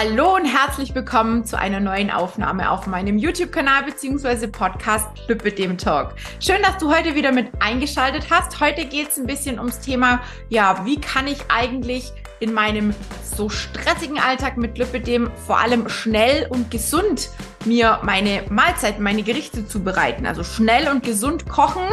Hallo 0.00 0.36
und 0.36 0.44
herzlich 0.44 0.94
willkommen 0.94 1.44
zu 1.44 1.58
einer 1.58 1.80
neuen 1.80 2.12
Aufnahme 2.12 2.70
auf 2.70 2.86
meinem 2.86 3.18
YouTube-Kanal 3.18 3.82
bzw. 3.82 4.46
Podcast 4.46 5.08
Lüppe 5.26 5.50
dem 5.50 5.76
Talk. 5.76 6.14
Schön, 6.38 6.62
dass 6.62 6.78
du 6.78 6.94
heute 6.94 7.16
wieder 7.16 7.32
mit 7.32 7.48
eingeschaltet 7.58 8.28
hast. 8.30 8.60
Heute 8.60 8.84
geht 8.84 9.08
es 9.08 9.16
ein 9.16 9.26
bisschen 9.26 9.58
ums 9.58 9.80
Thema, 9.80 10.20
ja, 10.50 10.86
wie 10.86 11.00
kann 11.00 11.26
ich 11.26 11.38
eigentlich 11.48 12.12
in 12.40 12.52
meinem 12.52 12.94
so 13.22 13.48
stressigen 13.48 14.18
Alltag 14.18 14.56
mit 14.56 14.78
Lipidem 14.78 15.30
vor 15.46 15.58
allem 15.58 15.88
schnell 15.88 16.46
und 16.50 16.70
gesund 16.70 17.30
mir 17.64 18.00
meine 18.02 18.44
Mahlzeiten, 18.50 19.02
meine 19.02 19.22
Gerichte 19.22 19.66
zubereiten. 19.66 20.26
Also 20.26 20.42
schnell 20.42 20.88
und 20.88 21.04
gesund 21.04 21.48
kochen, 21.48 21.86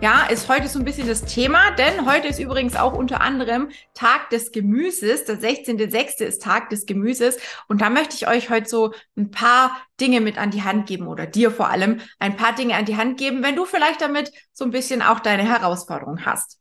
ja, 0.00 0.26
ist 0.26 0.48
heute 0.48 0.68
so 0.68 0.78
ein 0.78 0.84
bisschen 0.84 1.08
das 1.08 1.24
Thema, 1.24 1.70
denn 1.72 2.06
heute 2.06 2.28
ist 2.28 2.38
übrigens 2.38 2.76
auch 2.76 2.92
unter 2.92 3.20
anderem 3.20 3.70
Tag 3.94 4.30
des 4.30 4.52
Gemüses. 4.52 5.24
Der 5.24 5.38
16.06. 5.38 6.22
ist 6.24 6.42
Tag 6.42 6.70
des 6.70 6.86
Gemüses 6.86 7.38
und 7.68 7.80
da 7.80 7.90
möchte 7.90 8.14
ich 8.14 8.28
euch 8.28 8.50
heute 8.50 8.68
so 8.68 8.92
ein 9.16 9.30
paar 9.30 9.76
Dinge 10.00 10.20
mit 10.20 10.38
an 10.38 10.50
die 10.50 10.62
Hand 10.62 10.86
geben 10.86 11.06
oder 11.06 11.26
dir 11.26 11.50
vor 11.50 11.70
allem 11.70 12.00
ein 12.18 12.36
paar 12.36 12.54
Dinge 12.54 12.74
an 12.74 12.84
die 12.84 12.96
Hand 12.96 13.18
geben, 13.18 13.42
wenn 13.42 13.56
du 13.56 13.64
vielleicht 13.64 14.00
damit 14.00 14.32
so 14.52 14.64
ein 14.64 14.70
bisschen 14.70 15.02
auch 15.02 15.20
deine 15.20 15.44
Herausforderung 15.44 16.24
hast. 16.24 16.59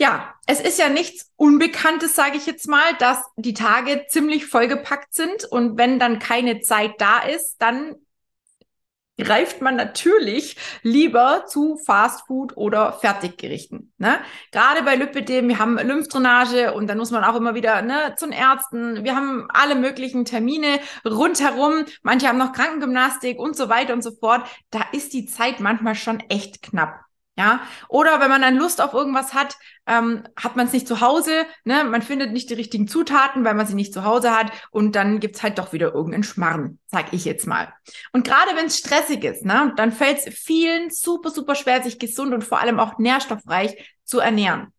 Ja, 0.00 0.32
es 0.46 0.60
ist 0.62 0.78
ja 0.78 0.88
nichts 0.88 1.30
Unbekanntes, 1.36 2.14
sage 2.14 2.38
ich 2.38 2.46
jetzt 2.46 2.66
mal, 2.66 2.94
dass 3.00 3.22
die 3.36 3.52
Tage 3.52 4.06
ziemlich 4.08 4.46
vollgepackt 4.46 5.12
sind 5.12 5.44
und 5.44 5.76
wenn 5.76 5.98
dann 5.98 6.18
keine 6.18 6.60
Zeit 6.60 6.98
da 7.02 7.18
ist, 7.18 7.56
dann 7.58 7.96
greift 9.18 9.60
man 9.60 9.76
natürlich 9.76 10.56
lieber 10.82 11.44
zu 11.46 11.76
Fastfood 11.76 12.56
oder 12.56 12.94
Fertiggerichten. 12.94 13.92
Ne? 13.98 14.18
Gerade 14.52 14.82
bei 14.84 14.96
Lipidem, 14.96 15.48
wir 15.48 15.58
haben 15.58 15.76
Lymphdrainage 15.76 16.72
und 16.72 16.86
dann 16.86 16.96
muss 16.96 17.10
man 17.10 17.22
auch 17.22 17.36
immer 17.36 17.54
wieder 17.54 17.82
ne, 17.82 18.14
zu 18.16 18.24
den 18.24 18.32
Ärzten. 18.32 19.04
Wir 19.04 19.14
haben 19.14 19.48
alle 19.50 19.74
möglichen 19.74 20.24
Termine 20.24 20.80
rundherum. 21.04 21.84
Manche 22.02 22.26
haben 22.26 22.38
noch 22.38 22.52
Krankengymnastik 22.52 23.38
und 23.38 23.54
so 23.54 23.68
weiter 23.68 23.92
und 23.92 24.00
so 24.02 24.12
fort. 24.12 24.48
Da 24.70 24.80
ist 24.92 25.12
die 25.12 25.26
Zeit 25.26 25.60
manchmal 25.60 25.94
schon 25.94 26.20
echt 26.30 26.62
knapp. 26.62 27.09
Ja, 27.40 27.62
oder 27.88 28.20
wenn 28.20 28.28
man 28.28 28.42
dann 28.42 28.58
Lust 28.58 28.82
auf 28.82 28.92
irgendwas 28.92 29.32
hat, 29.32 29.56
ähm, 29.86 30.24
hat 30.36 30.56
man 30.56 30.66
es 30.66 30.74
nicht 30.74 30.86
zu 30.86 31.00
Hause, 31.00 31.46
ne? 31.64 31.84
man 31.84 32.02
findet 32.02 32.32
nicht 32.32 32.50
die 32.50 32.54
richtigen 32.54 32.86
Zutaten, 32.86 33.46
weil 33.46 33.54
man 33.54 33.66
sie 33.66 33.72
nicht 33.72 33.94
zu 33.94 34.04
Hause 34.04 34.36
hat 34.36 34.52
und 34.70 34.94
dann 34.94 35.20
gibt's 35.20 35.42
halt 35.42 35.58
doch 35.58 35.72
wieder 35.72 35.94
irgendeinen 35.94 36.22
Schmarrn, 36.22 36.78
sag 36.84 37.14
ich 37.14 37.24
jetzt 37.24 37.46
mal. 37.46 37.72
Und 38.12 38.26
gerade 38.26 38.54
wenn 38.56 38.66
es 38.66 38.76
stressig 38.76 39.24
ist, 39.24 39.46
ne, 39.46 39.72
dann 39.76 39.90
fällt 39.90 40.18
es 40.18 40.38
vielen 40.38 40.90
super, 40.90 41.30
super 41.30 41.54
schwer, 41.54 41.82
sich 41.82 41.98
gesund 41.98 42.34
und 42.34 42.44
vor 42.44 42.60
allem 42.60 42.78
auch 42.78 42.98
nährstoffreich 42.98 43.96
zu 44.04 44.20
ernähren. 44.20 44.74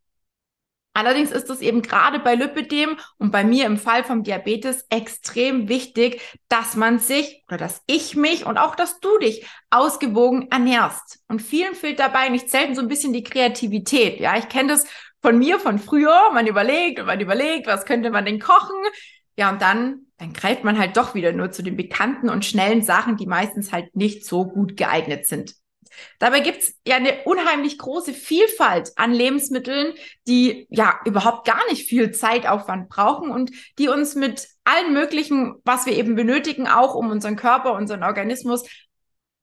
Allerdings 0.93 1.31
ist 1.31 1.49
es 1.49 1.61
eben 1.61 1.81
gerade 1.81 2.19
bei 2.19 2.35
Lipidem 2.35 2.97
und 3.17 3.31
bei 3.31 3.45
mir 3.45 3.65
im 3.65 3.77
Fall 3.77 4.03
vom 4.03 4.23
Diabetes 4.23 4.85
extrem 4.89 5.69
wichtig, 5.69 6.21
dass 6.49 6.75
man 6.75 6.99
sich 6.99 7.43
oder 7.47 7.57
dass 7.57 7.81
ich 7.87 8.15
mich 8.17 8.45
und 8.45 8.57
auch 8.57 8.75
dass 8.75 8.99
du 8.99 9.17
dich 9.19 9.45
ausgewogen 9.69 10.51
ernährst. 10.51 11.19
Und 11.29 11.41
vielen 11.41 11.75
fehlt 11.75 11.99
dabei 11.99 12.27
nicht 12.27 12.49
selten 12.49 12.75
so 12.75 12.81
ein 12.81 12.89
bisschen 12.89 13.13
die 13.13 13.23
Kreativität. 13.23 14.19
Ja, 14.19 14.37
ich 14.37 14.49
kenne 14.49 14.73
das 14.73 14.85
von 15.21 15.37
mir 15.37 15.59
von 15.59 15.79
früher. 15.79 16.31
Man 16.33 16.47
überlegt 16.47 16.99
und 16.99 17.05
man 17.05 17.21
überlegt, 17.21 17.67
was 17.67 17.85
könnte 17.85 18.09
man 18.09 18.25
denn 18.25 18.39
kochen? 18.39 18.75
Ja, 19.37 19.49
und 19.49 19.61
dann, 19.61 20.07
dann 20.17 20.33
greift 20.33 20.65
man 20.65 20.77
halt 20.77 20.97
doch 20.97 21.15
wieder 21.15 21.31
nur 21.31 21.51
zu 21.51 21.63
den 21.63 21.77
bekannten 21.77 22.29
und 22.29 22.43
schnellen 22.43 22.83
Sachen, 22.83 23.15
die 23.15 23.27
meistens 23.27 23.71
halt 23.71 23.95
nicht 23.95 24.25
so 24.25 24.45
gut 24.45 24.75
geeignet 24.75 25.25
sind. 25.25 25.55
Dabei 26.19 26.39
gibt's 26.39 26.73
ja 26.85 26.95
eine 26.95 27.23
unheimlich 27.25 27.77
große 27.77 28.13
Vielfalt 28.13 28.91
an 28.95 29.13
Lebensmitteln, 29.13 29.93
die 30.27 30.67
ja 30.69 30.99
überhaupt 31.05 31.45
gar 31.45 31.65
nicht 31.69 31.87
viel 31.87 32.11
Zeitaufwand 32.11 32.89
brauchen 32.89 33.31
und 33.31 33.51
die 33.77 33.89
uns 33.89 34.15
mit 34.15 34.47
allen 34.63 34.93
möglichen, 34.93 35.55
was 35.63 35.85
wir 35.85 35.93
eben 35.93 36.15
benötigen, 36.15 36.67
auch 36.67 36.95
um 36.95 37.09
unseren 37.09 37.35
Körper, 37.35 37.73
unseren 37.73 38.03
Organismus 38.03 38.63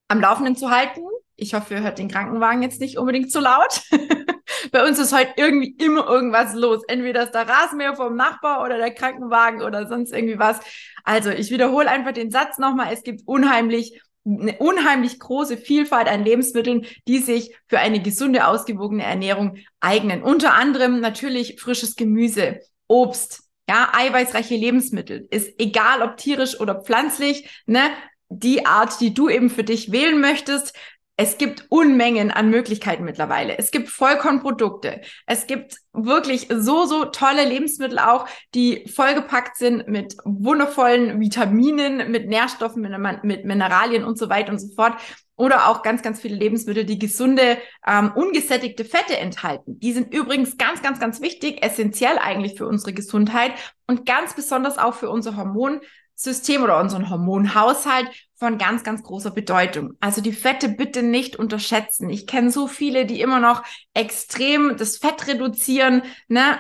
am 0.08 0.20
Laufenden 0.20 0.56
zu 0.56 0.70
halten. 0.70 1.00
Ich 1.36 1.54
hoffe, 1.54 1.74
ihr 1.74 1.82
hört 1.82 1.98
den 1.98 2.08
Krankenwagen 2.08 2.62
jetzt 2.62 2.80
nicht 2.80 2.98
unbedingt 2.98 3.30
zu 3.30 3.40
laut. 3.40 3.82
Bei 4.72 4.86
uns 4.86 4.98
ist 4.98 5.14
heute 5.14 5.32
irgendwie 5.36 5.76
immer 5.78 6.06
irgendwas 6.08 6.54
los. 6.54 6.82
Entweder 6.88 7.22
ist 7.22 7.32
der 7.32 7.48
Rasenmäher 7.48 7.94
vom 7.94 8.16
Nachbar 8.16 8.64
oder 8.64 8.76
der 8.76 8.92
Krankenwagen 8.92 9.62
oder 9.62 9.86
sonst 9.86 10.12
irgendwie 10.12 10.38
was. 10.38 10.60
Also 11.04 11.30
ich 11.30 11.50
wiederhole 11.50 11.88
einfach 11.88 12.12
den 12.12 12.30
Satz 12.30 12.58
nochmal. 12.58 12.92
Es 12.92 13.02
gibt 13.02 13.22
unheimlich 13.26 14.00
eine 14.28 14.58
unheimlich 14.58 15.18
große 15.18 15.56
Vielfalt 15.56 16.08
an 16.08 16.24
Lebensmitteln, 16.24 16.86
die 17.06 17.18
sich 17.18 17.56
für 17.66 17.78
eine 17.78 18.02
gesunde, 18.02 18.46
ausgewogene 18.46 19.04
Ernährung 19.04 19.56
eignen. 19.80 20.22
Unter 20.22 20.54
anderem 20.54 21.00
natürlich 21.00 21.60
frisches 21.60 21.96
Gemüse, 21.96 22.60
Obst, 22.86 23.44
ja, 23.68 23.90
eiweißreiche 23.92 24.54
Lebensmittel. 24.54 25.26
Ist 25.30 25.58
egal, 25.58 26.02
ob 26.02 26.16
tierisch 26.16 26.60
oder 26.60 26.82
pflanzlich, 26.82 27.48
ne? 27.66 27.82
Die 28.30 28.66
Art, 28.66 29.00
die 29.00 29.14
du 29.14 29.30
eben 29.30 29.48
für 29.48 29.64
dich 29.64 29.90
wählen 29.90 30.20
möchtest, 30.20 30.74
es 31.20 31.36
gibt 31.36 31.66
Unmengen 31.68 32.30
an 32.30 32.48
Möglichkeiten 32.48 33.02
mittlerweile. 33.02 33.58
Es 33.58 33.72
gibt 33.72 33.88
Vollkornprodukte. 33.88 35.00
Es 35.26 35.48
gibt 35.48 35.78
wirklich 35.92 36.46
so, 36.48 36.86
so 36.86 37.06
tolle 37.06 37.44
Lebensmittel 37.44 37.98
auch, 37.98 38.28
die 38.54 38.86
vollgepackt 38.88 39.56
sind 39.56 39.88
mit 39.88 40.16
wundervollen 40.24 41.18
Vitaminen, 41.18 42.12
mit 42.12 42.28
Nährstoffen, 42.28 42.82
mit, 43.24 43.44
Mineralien 43.44 44.04
und 44.04 44.16
so 44.16 44.28
weiter 44.28 44.52
und 44.52 44.60
so 44.60 44.72
fort. 44.76 44.94
Oder 45.34 45.68
auch 45.68 45.82
ganz, 45.82 46.02
ganz 46.02 46.20
viele 46.20 46.36
Lebensmittel, 46.36 46.84
die 46.84 47.00
gesunde, 47.00 47.58
ähm, 47.84 48.12
ungesättigte 48.14 48.84
Fette 48.84 49.18
enthalten. 49.18 49.80
Die 49.80 49.92
sind 49.92 50.14
übrigens 50.14 50.56
ganz, 50.56 50.82
ganz, 50.82 51.00
ganz 51.00 51.20
wichtig, 51.20 51.64
essentiell 51.64 52.18
eigentlich 52.18 52.56
für 52.56 52.68
unsere 52.68 52.92
Gesundheit 52.92 53.52
und 53.88 54.06
ganz 54.06 54.34
besonders 54.34 54.78
auch 54.78 54.94
für 54.94 55.10
unser 55.10 55.36
Hormon, 55.36 55.80
System 56.14 56.62
oder 56.62 56.80
unseren 56.80 57.10
Hormonhaushalt 57.10 58.08
von 58.38 58.56
ganz, 58.56 58.84
ganz 58.84 59.02
großer 59.02 59.32
Bedeutung. 59.32 59.94
Also 60.00 60.20
die 60.20 60.32
Fette 60.32 60.68
bitte 60.68 61.02
nicht 61.02 61.36
unterschätzen. 61.36 62.08
Ich 62.08 62.26
kenne 62.26 62.50
so 62.50 62.68
viele, 62.68 63.04
die 63.04 63.20
immer 63.20 63.40
noch 63.40 63.64
extrem 63.94 64.76
das 64.76 64.98
Fett 64.98 65.26
reduzieren. 65.26 66.02
Ne? 66.28 66.58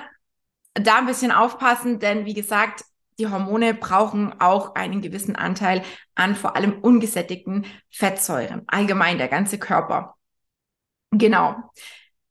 Da 0.74 0.98
ein 0.98 1.06
bisschen 1.06 1.30
aufpassen, 1.30 2.00
denn 2.00 2.24
wie 2.24 2.34
gesagt, 2.34 2.84
die 3.18 3.28
Hormone 3.28 3.74
brauchen 3.74 4.40
auch 4.40 4.74
einen 4.74 5.00
gewissen 5.00 5.36
Anteil 5.36 5.82
an 6.14 6.36
vor 6.36 6.56
allem 6.56 6.78
ungesättigten 6.80 7.66
Fettsäuren. 7.90 8.62
Allgemein 8.66 9.18
der 9.18 9.28
ganze 9.28 9.58
Körper. 9.58 10.16
Genau. 11.10 11.56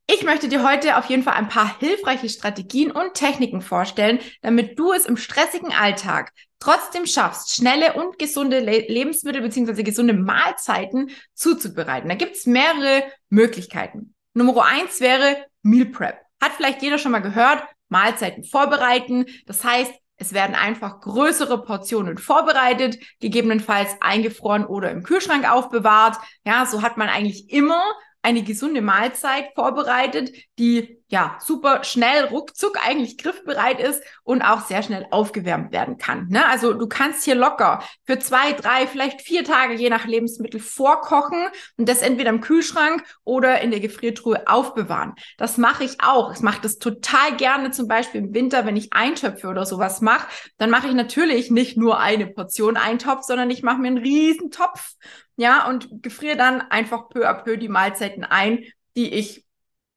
Ich 0.10 0.24
möchte 0.24 0.48
dir 0.48 0.64
heute 0.64 0.96
auf 0.96 1.08
jeden 1.08 1.24
Fall 1.24 1.34
ein 1.34 1.50
paar 1.50 1.80
hilfreiche 1.80 2.30
Strategien 2.30 2.92
und 2.92 3.14
Techniken 3.14 3.60
vorstellen, 3.60 4.20
damit 4.42 4.80
du 4.80 4.94
es 4.94 5.06
im 5.06 5.18
stressigen 5.18 5.74
Alltag 5.74 6.32
trotzdem 6.60 7.06
schaffst, 7.06 7.54
schnelle 7.54 7.92
und 7.94 8.18
gesunde 8.18 8.60
Le 8.60 8.86
Lebensmittel 8.88 9.42
beziehungsweise 9.42 9.84
gesunde 9.84 10.14
Mahlzeiten 10.14 11.10
zuzubereiten. 11.34 12.08
Da 12.08 12.16
gibt's 12.16 12.46
mehrere 12.46 13.04
Möglichkeiten. 13.30 14.16
Nummer 14.34 14.64
eins 14.64 15.02
wäre 15.02 15.46
Meal 15.62 15.88
Prep. 15.88 16.16
Hat 16.42 16.54
vielleicht 16.54 16.82
jeder 16.82 17.00
schon 17.00 17.12
mal 17.12 17.20
gehört, 17.20 17.64
Mahlzeiten 17.90 18.46
vorbereiten. 18.46 19.26
Das 19.46 19.66
heißt, 19.66 19.92
es 20.16 20.34
werden 20.34 20.56
einfach 20.56 21.02
größere 21.02 21.64
Portionen 21.64 22.18
vorbereitet, 22.18 22.98
gegebenenfalls 23.20 23.90
eingefroren 24.00 24.66
oder 24.66 24.90
im 24.90 25.04
Kühlschrank 25.04 25.50
aufbewahrt. 25.50 26.16
Ja, 26.46 26.66
so 26.66 26.82
hat 26.82 26.96
man 26.96 27.10
eigentlich 27.10 27.52
immer 27.52 27.84
eine 28.22 28.44
gesunde 28.44 28.82
Mahlzeit 28.82 29.52
vorbereitet, 29.56 30.32
die 30.60 30.97
ja 31.10 31.38
super 31.40 31.84
schnell, 31.84 32.26
ruckzuck 32.26 32.78
eigentlich 32.86 33.18
griffbereit 33.18 33.80
ist 33.80 34.04
und 34.24 34.42
auch 34.42 34.62
sehr 34.62 34.84
schnell 34.84 35.08
aufgewärmt 35.12 35.72
werden 35.72 35.98
kann. 35.98 36.28
Ne? 36.28 36.46
Also 36.46 36.74
du 36.74 36.88
kannst 36.88 37.24
hier 37.24 37.36
locker 37.36 37.82
für 38.04 38.20
zwei, 38.20 38.52
drei, 38.54 38.88
vielleicht 38.88 39.22
vier 39.22 39.44
Tage 39.44 39.74
je 39.76 39.90
nach 39.90 40.06
Lebensmittel 40.06 40.60
vorkochen 40.60 41.48
und 41.78 41.88
das 41.88 42.02
entweder 42.02 42.30
im 42.30 42.42
Kühlschrank 42.42 43.04
oder 43.24 43.62
in 43.62 43.72
der 43.72 43.80
Gefriertruhe 43.80 44.48
aufbewahren. 44.48 45.14
Das 45.38 45.58
mache 45.58 45.86
ich 45.86 46.02
auch. 46.02 46.34
Ich 46.34 46.42
mache 46.42 46.62
das 46.62 46.78
total 46.78 47.38
gerne 47.38 47.72
zum 47.72 47.88
Beispiel 47.88 48.22
im 48.22 48.34
Winter, 48.34 48.66
wenn 48.66 48.76
ich 48.76 48.92
Eintöpfe 48.92 49.48
oder 49.48 49.66
sowas 49.66 50.02
mache. 50.02 50.28
Dann 50.58 50.70
mache 50.70 50.88
ich 50.88 50.94
natürlich 50.94 51.52
nicht 51.52 51.78
nur 51.78 52.00
eine 52.00 52.28
Portion 52.28 52.76
Eintopf, 52.76 53.24
sondern 53.24 53.50
ich 53.50 53.64
mache 53.64 53.80
mir 53.80 53.88
einen 53.88 53.98
riesen 53.98 54.52
Topf 54.52 54.96
ja, 55.38 55.68
und 55.68 56.04
gefriere 56.04 56.36
dann 56.36 56.62
einfach 56.62 57.10
peu 57.10 57.28
à 57.28 57.34
peu 57.34 57.58
die 57.58 57.70
Mahlzeiten 57.70 58.24
ein, 58.26 58.66
die 58.96 59.14
ich 59.14 59.47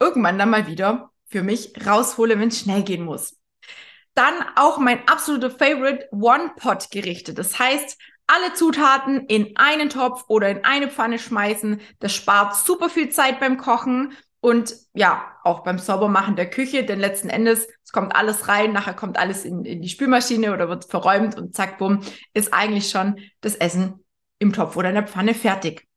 irgendwann 0.00 0.38
dann 0.38 0.50
mal 0.50 0.66
wieder 0.66 1.10
für 1.26 1.42
mich 1.42 1.72
raushole, 1.86 2.38
wenn 2.40 2.48
es 2.48 2.60
schnell 2.60 2.82
gehen 2.82 3.04
muss. 3.04 3.38
Dann 4.14 4.34
auch 4.56 4.78
mein 4.78 5.06
absoluter 5.06 5.50
Favorite 5.50 6.08
One-Pot-Gerichte. 6.10 7.32
Das 7.32 7.58
heißt, 7.58 7.96
alle 8.26 8.52
Zutaten 8.54 9.26
in 9.26 9.56
einen 9.56 9.90
Topf 9.90 10.24
oder 10.28 10.50
in 10.50 10.64
eine 10.64 10.88
Pfanne 10.88 11.18
schmeißen. 11.18 11.80
Das 12.00 12.14
spart 12.14 12.56
super 12.56 12.88
viel 12.88 13.10
Zeit 13.10 13.40
beim 13.40 13.56
Kochen 13.56 14.16
und 14.40 14.74
ja, 14.94 15.36
auch 15.44 15.64
beim 15.64 15.78
Saubermachen 15.78 16.34
der 16.34 16.48
Küche, 16.48 16.84
denn 16.84 16.98
letzten 16.98 17.28
Endes, 17.28 17.68
es 17.84 17.92
kommt 17.92 18.14
alles 18.14 18.48
rein, 18.48 18.72
nachher 18.72 18.94
kommt 18.94 19.18
alles 19.18 19.44
in, 19.44 19.64
in 19.64 19.82
die 19.82 19.88
Spülmaschine 19.88 20.52
oder 20.52 20.68
wird 20.68 20.86
verräumt 20.86 21.36
und 21.36 21.54
zack, 21.54 21.78
bumm, 21.78 22.00
ist 22.32 22.54
eigentlich 22.54 22.88
schon 22.88 23.18
das 23.42 23.54
Essen 23.56 24.04
im 24.38 24.52
Topf 24.52 24.76
oder 24.76 24.88
in 24.88 24.94
der 24.94 25.06
Pfanne 25.06 25.34
fertig. 25.34 25.89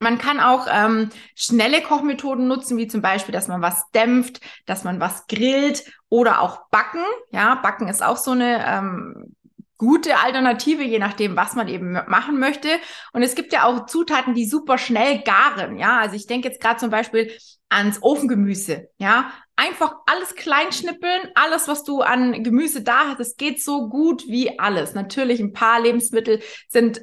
Man 0.00 0.18
kann 0.18 0.38
auch 0.38 0.66
ähm, 0.70 1.10
schnelle 1.34 1.82
Kochmethoden 1.82 2.46
nutzen, 2.46 2.76
wie 2.76 2.86
zum 2.86 3.02
Beispiel, 3.02 3.32
dass 3.32 3.48
man 3.48 3.62
was 3.62 3.90
dämpft, 3.90 4.40
dass 4.66 4.84
man 4.84 5.00
was 5.00 5.26
grillt 5.26 5.84
oder 6.08 6.40
auch 6.40 6.68
backen. 6.70 7.02
Ja, 7.32 7.56
backen 7.56 7.88
ist 7.88 8.04
auch 8.04 8.16
so 8.16 8.30
eine 8.30 8.64
ähm, 8.66 9.34
gute 9.78 10.18
Alternative, 10.18 10.82
je 10.82 10.98
nachdem, 10.98 11.36
was 11.36 11.54
man 11.54 11.68
eben 11.68 11.92
machen 11.92 12.38
möchte. 12.38 12.68
Und 13.12 13.22
es 13.22 13.34
gibt 13.34 13.52
ja 13.52 13.64
auch 13.64 13.86
Zutaten, 13.86 14.34
die 14.34 14.44
super 14.44 14.76
schnell 14.76 15.22
garen. 15.22 15.78
Ja, 15.78 15.98
also 15.98 16.16
ich 16.16 16.26
denke 16.26 16.48
jetzt 16.48 16.60
gerade 16.60 16.78
zum 16.78 16.90
Beispiel 16.90 17.32
ans 17.68 18.02
Ofengemüse. 18.02 18.88
Ja, 18.98 19.32
einfach 19.56 19.94
alles 20.06 20.34
klein 20.34 20.72
schnippeln, 20.72 21.28
alles, 21.34 21.68
was 21.68 21.84
du 21.84 22.02
an 22.02 22.42
Gemüse 22.42 22.82
da 22.82 23.08
hast, 23.08 23.20
es 23.20 23.36
geht 23.36 23.62
so 23.62 23.88
gut 23.88 24.26
wie 24.26 24.58
alles. 24.58 24.94
Natürlich 24.94 25.40
ein 25.40 25.52
paar 25.52 25.80
Lebensmittel 25.80 26.40
sind 26.68 27.02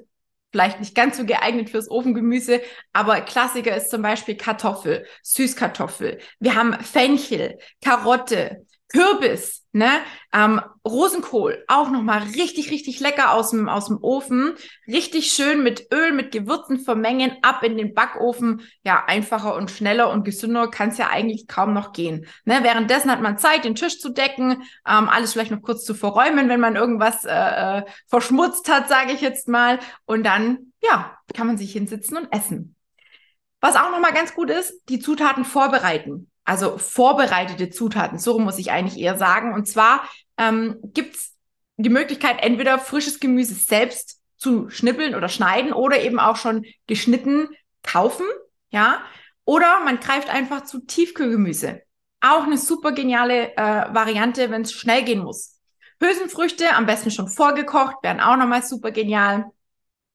vielleicht 0.56 0.80
nicht 0.80 0.96
ganz 0.96 1.18
so 1.18 1.26
geeignet 1.26 1.70
fürs 1.70 1.92
Ofengemüse, 1.92 2.62
aber 2.94 3.20
Klassiker 3.20 3.76
ist 3.76 3.90
zum 3.90 4.02
Beispiel 4.02 4.38
Kartoffel, 4.38 5.06
Süßkartoffel. 5.22 6.20
Wir 6.40 6.56
haben 6.56 6.74
Fenchel, 6.82 7.58
Karotte, 7.84 8.65
Kürbis, 8.90 9.66
ne? 9.72 9.90
Ähm, 10.32 10.62
Rosenkohl, 10.88 11.64
auch 11.68 11.90
nochmal 11.90 12.22
richtig, 12.36 12.70
richtig 12.70 13.00
lecker 13.00 13.34
aus 13.34 13.50
dem, 13.50 13.68
aus 13.68 13.88
dem 13.88 13.98
Ofen. 14.02 14.54
Richtig 14.88 15.34
schön 15.34 15.64
mit 15.64 15.88
Öl, 15.92 16.14
mit 16.14 16.32
Gewürzen 16.32 16.80
vermengen, 16.80 17.36
ab 17.42 17.64
in 17.64 17.78
den 17.78 17.94
Backofen. 17.94 18.62
Ja, 18.84 19.04
einfacher 19.06 19.56
und 19.56 19.72
schneller 19.72 20.12
und 20.12 20.24
gesünder 20.24 20.70
kann 20.70 20.90
es 20.90 20.98
ja 20.98 21.10
eigentlich 21.10 21.48
kaum 21.48 21.74
noch 21.74 21.94
gehen. 21.94 22.28
Ne? 22.46 22.60
Währenddessen 22.62 23.12
hat 23.12 23.22
man 23.22 23.40
Zeit, 23.40 23.66
den 23.66 23.76
Tisch 23.76 24.00
zu 24.00 24.10
decken, 24.10 24.64
ähm, 24.88 25.10
alles 25.10 25.34
vielleicht 25.34 25.52
noch 25.52 25.64
kurz 25.64 25.84
zu 25.84 25.96
verräumen, 25.96 26.48
wenn 26.48 26.60
man 26.60 26.76
irgendwas 26.76 27.26
äh, 27.26 27.80
äh 27.80 27.84
verschmutzt 28.08 28.70
hat, 28.70 28.88
sage 28.88 29.14
ich 29.14 29.22
jetzt 29.22 29.48
mal. 29.48 29.80
Und 30.06 30.26
dann, 30.26 30.74
ja, 30.84 31.18
kann 31.34 31.48
man 31.48 31.58
sich 31.58 31.72
hinsitzen 31.74 32.18
und 32.18 32.32
essen. 32.32 32.76
Was 33.62 33.76
auch 33.76 33.90
nochmal 33.90 34.14
ganz 34.14 34.36
gut 34.36 34.52
ist, 34.52 34.84
die 34.90 35.00
Zutaten 35.00 35.44
vorbereiten 35.44 36.30
also 36.46 36.78
vorbereitete 36.78 37.70
Zutaten, 37.70 38.20
so 38.20 38.40
muss 38.40 38.60
ich 38.60 38.72
eigentlich 38.72 39.02
eher 39.02 39.18
sagen. 39.18 39.54
Und 39.54 39.68
zwar 39.68 40.08
ähm, 40.38 40.78
gibt 40.84 41.16
es 41.16 41.34
die 41.78 41.90
Möglichkeit, 41.90 42.42
entweder 42.42 42.80
frisches 42.80 43.20
Gemüse 43.20 43.56
selbst 43.56 44.22
zu 44.38 44.70
schnippeln 44.70 45.16
oder 45.16 45.28
schneiden 45.28 45.74
oder 45.74 46.00
eben 46.00 46.20
auch 46.20 46.36
schon 46.36 46.66
geschnitten 46.88 47.50
kaufen, 47.84 48.26
ja. 48.70 49.02
Oder 49.44 49.80
man 49.84 50.00
greift 50.00 50.30
einfach 50.30 50.64
zu 50.64 50.80
Tiefkühlgemüse. 50.80 51.82
Auch 52.22 52.44
eine 52.44 52.58
super 52.58 52.92
geniale 52.92 53.56
äh, 53.56 53.94
Variante, 53.94 54.50
wenn 54.50 54.64
es 54.64 54.74
schnell 54.74 55.04
gehen 55.04 55.24
muss. 55.24 55.60
Hülsenfrüchte, 56.02 56.74
am 56.74 56.86
besten 56.86 57.12
schon 57.12 57.28
vorgekocht, 57.28 57.96
wären 58.02 58.20
auch 58.20 58.38
nochmal 58.38 58.64
super 58.64 58.92
genial. 58.92 59.46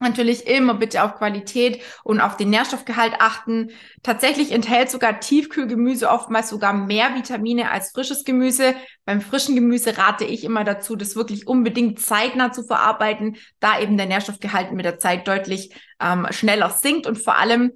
Natürlich 0.02 0.46
immer 0.46 0.72
bitte 0.72 1.04
auf 1.04 1.16
Qualität 1.16 1.82
und 2.04 2.22
auf 2.22 2.38
den 2.38 2.48
Nährstoffgehalt 2.48 3.16
achten. 3.18 3.70
Tatsächlich 4.02 4.50
enthält 4.50 4.90
sogar 4.90 5.20
Tiefkühlgemüse 5.20 6.08
oftmals 6.08 6.48
sogar 6.48 6.72
mehr 6.72 7.14
Vitamine 7.14 7.70
als 7.70 7.90
frisches 7.92 8.24
Gemüse. 8.24 8.74
Beim 9.04 9.20
frischen 9.20 9.54
Gemüse 9.56 9.98
rate 9.98 10.24
ich 10.24 10.42
immer 10.42 10.64
dazu, 10.64 10.96
das 10.96 11.16
wirklich 11.16 11.46
unbedingt 11.46 12.00
zeitnah 12.00 12.50
zu 12.50 12.62
verarbeiten, 12.62 13.36
da 13.60 13.78
eben 13.78 13.98
der 13.98 14.06
Nährstoffgehalt 14.06 14.72
mit 14.72 14.86
der 14.86 14.98
Zeit 14.98 15.28
deutlich 15.28 15.74
ähm, 16.00 16.26
schneller 16.30 16.70
sinkt 16.70 17.06
und 17.06 17.18
vor 17.18 17.36
allem, 17.36 17.72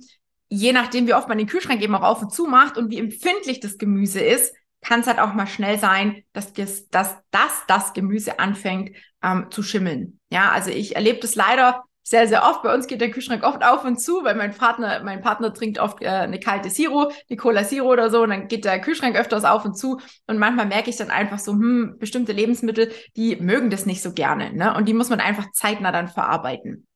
je 0.48 0.72
nachdem, 0.72 1.06
wie 1.06 1.14
oft 1.14 1.28
man 1.28 1.36
den 1.36 1.46
Kühlschrank 1.46 1.82
eben 1.82 1.94
auch 1.94 2.02
auf 2.02 2.22
und 2.22 2.32
zu 2.32 2.46
macht 2.46 2.78
und 2.78 2.90
wie 2.90 2.98
empfindlich 2.98 3.60
das 3.60 3.76
Gemüse 3.76 4.20
ist, 4.20 4.54
kann 4.80 5.00
es 5.00 5.06
halt 5.06 5.18
auch 5.18 5.34
mal 5.34 5.46
schnell 5.46 5.78
sein, 5.78 6.22
dass 6.32 6.54
das, 6.54 6.88
dass 6.88 7.18
das, 7.30 7.64
das 7.68 7.92
Gemüse 7.92 8.38
anfängt 8.38 8.96
ähm, 9.22 9.48
zu 9.50 9.62
schimmeln. 9.62 10.20
Ja, 10.30 10.52
also 10.52 10.70
ich 10.70 10.96
erlebe 10.96 11.20
das 11.20 11.34
leider 11.34 11.84
sehr, 12.04 12.28
sehr 12.28 12.44
oft. 12.44 12.62
Bei 12.62 12.72
uns 12.72 12.86
geht 12.86 13.00
der 13.00 13.10
Kühlschrank 13.10 13.42
oft 13.42 13.64
auf 13.64 13.84
und 13.84 14.00
zu, 14.00 14.22
weil 14.24 14.34
mein 14.36 14.54
Partner, 14.54 15.02
mein 15.02 15.22
Partner 15.22 15.52
trinkt 15.52 15.78
oft 15.78 16.02
äh, 16.02 16.08
eine 16.08 16.38
kalte 16.38 16.68
Zero, 16.68 17.10
eine 17.28 17.36
Cola 17.36 17.64
Zero 17.64 17.90
oder 17.90 18.10
so, 18.10 18.22
und 18.22 18.30
dann 18.30 18.46
geht 18.46 18.64
der 18.66 18.80
Kühlschrank 18.80 19.16
öfters 19.16 19.44
auf 19.44 19.64
und 19.64 19.76
zu. 19.76 19.98
Und 20.26 20.38
manchmal 20.38 20.66
merke 20.66 20.90
ich 20.90 20.96
dann 20.96 21.10
einfach 21.10 21.38
so, 21.38 21.52
hm, 21.52 21.96
bestimmte 21.98 22.32
Lebensmittel, 22.32 22.92
die 23.16 23.36
mögen 23.36 23.70
das 23.70 23.86
nicht 23.86 24.02
so 24.02 24.12
gerne. 24.12 24.52
Ne? 24.52 24.74
Und 24.76 24.86
die 24.86 24.94
muss 24.94 25.08
man 25.08 25.20
einfach 25.20 25.50
zeitnah 25.52 25.92
dann 25.92 26.08
verarbeiten. 26.08 26.86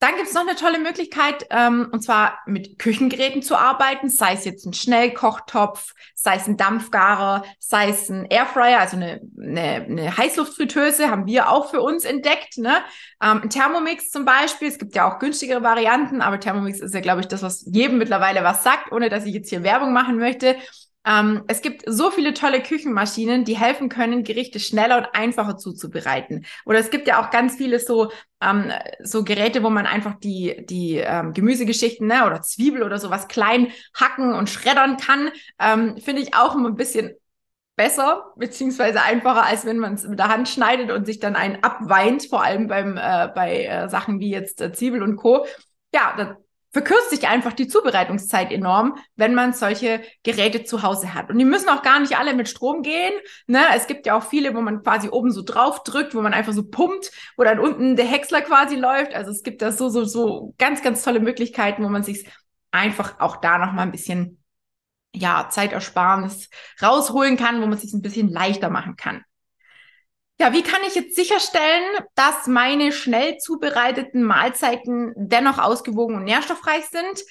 Dann 0.00 0.16
gibt 0.16 0.28
es 0.28 0.34
noch 0.34 0.46
eine 0.46 0.56
tolle 0.56 0.78
Möglichkeit, 0.78 1.46
ähm, 1.50 1.88
und 1.92 2.02
zwar 2.02 2.38
mit 2.46 2.78
Küchengeräten 2.78 3.42
zu 3.42 3.54
arbeiten, 3.54 4.08
sei 4.08 4.32
es 4.32 4.46
jetzt 4.46 4.64
ein 4.64 4.72
Schnellkochtopf, 4.72 5.92
sei 6.14 6.36
es 6.36 6.46
ein 6.46 6.56
Dampfgarer, 6.56 7.44
sei 7.58 7.90
es 7.90 8.08
ein 8.08 8.24
Airfryer, 8.24 8.80
also 8.80 8.96
eine, 8.96 9.20
eine, 9.38 9.60
eine 9.60 10.16
Heißluftfritteuse, 10.16 11.10
haben 11.10 11.26
wir 11.26 11.50
auch 11.50 11.70
für 11.70 11.82
uns 11.82 12.06
entdeckt. 12.06 12.56
Ne? 12.56 12.78
Ähm, 13.22 13.42
ein 13.42 13.50
Thermomix 13.50 14.08
zum 14.08 14.24
Beispiel, 14.24 14.68
es 14.68 14.78
gibt 14.78 14.94
ja 14.94 15.06
auch 15.06 15.18
günstigere 15.18 15.62
Varianten, 15.62 16.22
aber 16.22 16.40
Thermomix 16.40 16.80
ist 16.80 16.94
ja, 16.94 17.00
glaube 17.00 17.20
ich, 17.20 17.28
das, 17.28 17.42
was 17.42 17.66
jedem 17.70 17.98
mittlerweile 17.98 18.42
was 18.42 18.64
sagt, 18.64 18.92
ohne 18.92 19.10
dass 19.10 19.26
ich 19.26 19.34
jetzt 19.34 19.50
hier 19.50 19.62
Werbung 19.62 19.92
machen 19.92 20.16
möchte. 20.16 20.56
Ähm, 21.06 21.44
es 21.48 21.62
gibt 21.62 21.82
so 21.86 22.10
viele 22.10 22.34
tolle 22.34 22.62
Küchenmaschinen, 22.62 23.44
die 23.44 23.56
helfen 23.56 23.88
können, 23.88 24.22
Gerichte 24.22 24.60
schneller 24.60 24.98
und 24.98 25.08
einfacher 25.14 25.56
zuzubereiten. 25.56 26.44
Oder 26.66 26.78
es 26.78 26.90
gibt 26.90 27.08
ja 27.08 27.22
auch 27.22 27.30
ganz 27.30 27.56
viele 27.56 27.78
so, 27.78 28.10
ähm, 28.42 28.70
so 29.02 29.24
Geräte, 29.24 29.62
wo 29.62 29.70
man 29.70 29.86
einfach 29.86 30.14
die, 30.18 30.64
die 30.66 30.96
ähm, 30.96 31.32
Gemüsegeschichten 31.32 32.06
ne, 32.06 32.26
oder 32.26 32.42
Zwiebel 32.42 32.82
oder 32.82 32.98
sowas 32.98 33.28
klein 33.28 33.72
hacken 33.94 34.34
und 34.34 34.50
schreddern 34.50 34.98
kann. 34.98 35.30
Ähm, 35.58 35.96
Finde 35.98 36.22
ich 36.22 36.34
auch 36.34 36.54
immer 36.54 36.68
ein 36.68 36.76
bisschen 36.76 37.14
besser, 37.76 38.34
beziehungsweise 38.36 39.00
einfacher, 39.00 39.46
als 39.46 39.64
wenn 39.64 39.78
man 39.78 39.94
es 39.94 40.06
mit 40.06 40.18
der 40.18 40.28
Hand 40.28 40.50
schneidet 40.50 40.90
und 40.90 41.06
sich 41.06 41.18
dann 41.18 41.34
einen 41.34 41.62
abweint, 41.62 42.26
vor 42.28 42.42
allem 42.44 42.68
beim, 42.68 42.98
äh, 42.98 43.28
bei 43.34 43.64
äh, 43.64 43.88
Sachen 43.88 44.20
wie 44.20 44.30
jetzt 44.30 44.60
äh, 44.60 44.70
Zwiebel 44.70 45.02
und 45.02 45.16
Co. 45.16 45.46
Ja, 45.94 46.14
das 46.14 46.28
verkürzt 46.72 47.10
sich 47.10 47.26
einfach 47.26 47.52
die 47.52 47.66
Zubereitungszeit 47.66 48.52
enorm, 48.52 48.96
wenn 49.16 49.34
man 49.34 49.52
solche 49.52 50.02
Geräte 50.22 50.64
zu 50.64 50.82
Hause 50.82 51.14
hat. 51.14 51.30
Und 51.30 51.38
die 51.38 51.44
müssen 51.44 51.68
auch 51.68 51.82
gar 51.82 51.98
nicht 52.00 52.16
alle 52.16 52.34
mit 52.34 52.48
Strom 52.48 52.82
gehen. 52.82 53.12
Ne? 53.46 53.60
Es 53.74 53.86
gibt 53.86 54.06
ja 54.06 54.16
auch 54.16 54.22
viele, 54.22 54.54
wo 54.54 54.60
man 54.60 54.82
quasi 54.82 55.08
oben 55.08 55.32
so 55.32 55.42
drauf 55.42 55.82
drückt, 55.82 56.14
wo 56.14 56.22
man 56.22 56.32
einfach 56.32 56.52
so 56.52 56.62
pumpt, 56.62 57.10
wo 57.36 57.42
dann 57.42 57.58
unten 57.58 57.96
der 57.96 58.06
Häcksler 58.06 58.42
quasi 58.42 58.76
läuft. 58.76 59.14
Also 59.14 59.30
es 59.30 59.42
gibt 59.42 59.62
da 59.62 59.72
so, 59.72 59.88
so, 59.88 60.04
so 60.04 60.54
ganz, 60.58 60.82
ganz 60.82 61.02
tolle 61.02 61.20
Möglichkeiten, 61.20 61.82
wo 61.82 61.88
man 61.88 62.04
sich 62.04 62.28
einfach 62.70 63.18
auch 63.18 63.36
da 63.38 63.58
nochmal 63.58 63.86
ein 63.86 63.92
bisschen 63.92 64.42
ja, 65.12 65.48
Zeitersparnis 65.50 66.50
rausholen 66.80 67.36
kann, 67.36 67.60
wo 67.60 67.66
man 67.66 67.78
sich 67.78 67.92
ein 67.92 68.02
bisschen 68.02 68.28
leichter 68.28 68.70
machen 68.70 68.94
kann. 68.96 69.24
Ja, 70.40 70.54
wie 70.54 70.62
kann 70.62 70.80
ich 70.88 70.94
jetzt 70.94 71.16
sicherstellen, 71.16 71.84
dass 72.14 72.46
meine 72.46 72.92
schnell 72.92 73.36
zubereiteten 73.36 74.22
Mahlzeiten 74.22 75.12
dennoch 75.14 75.58
ausgewogen 75.58 76.16
und 76.16 76.24
nährstoffreich 76.24 76.86
sind? 76.86 77.22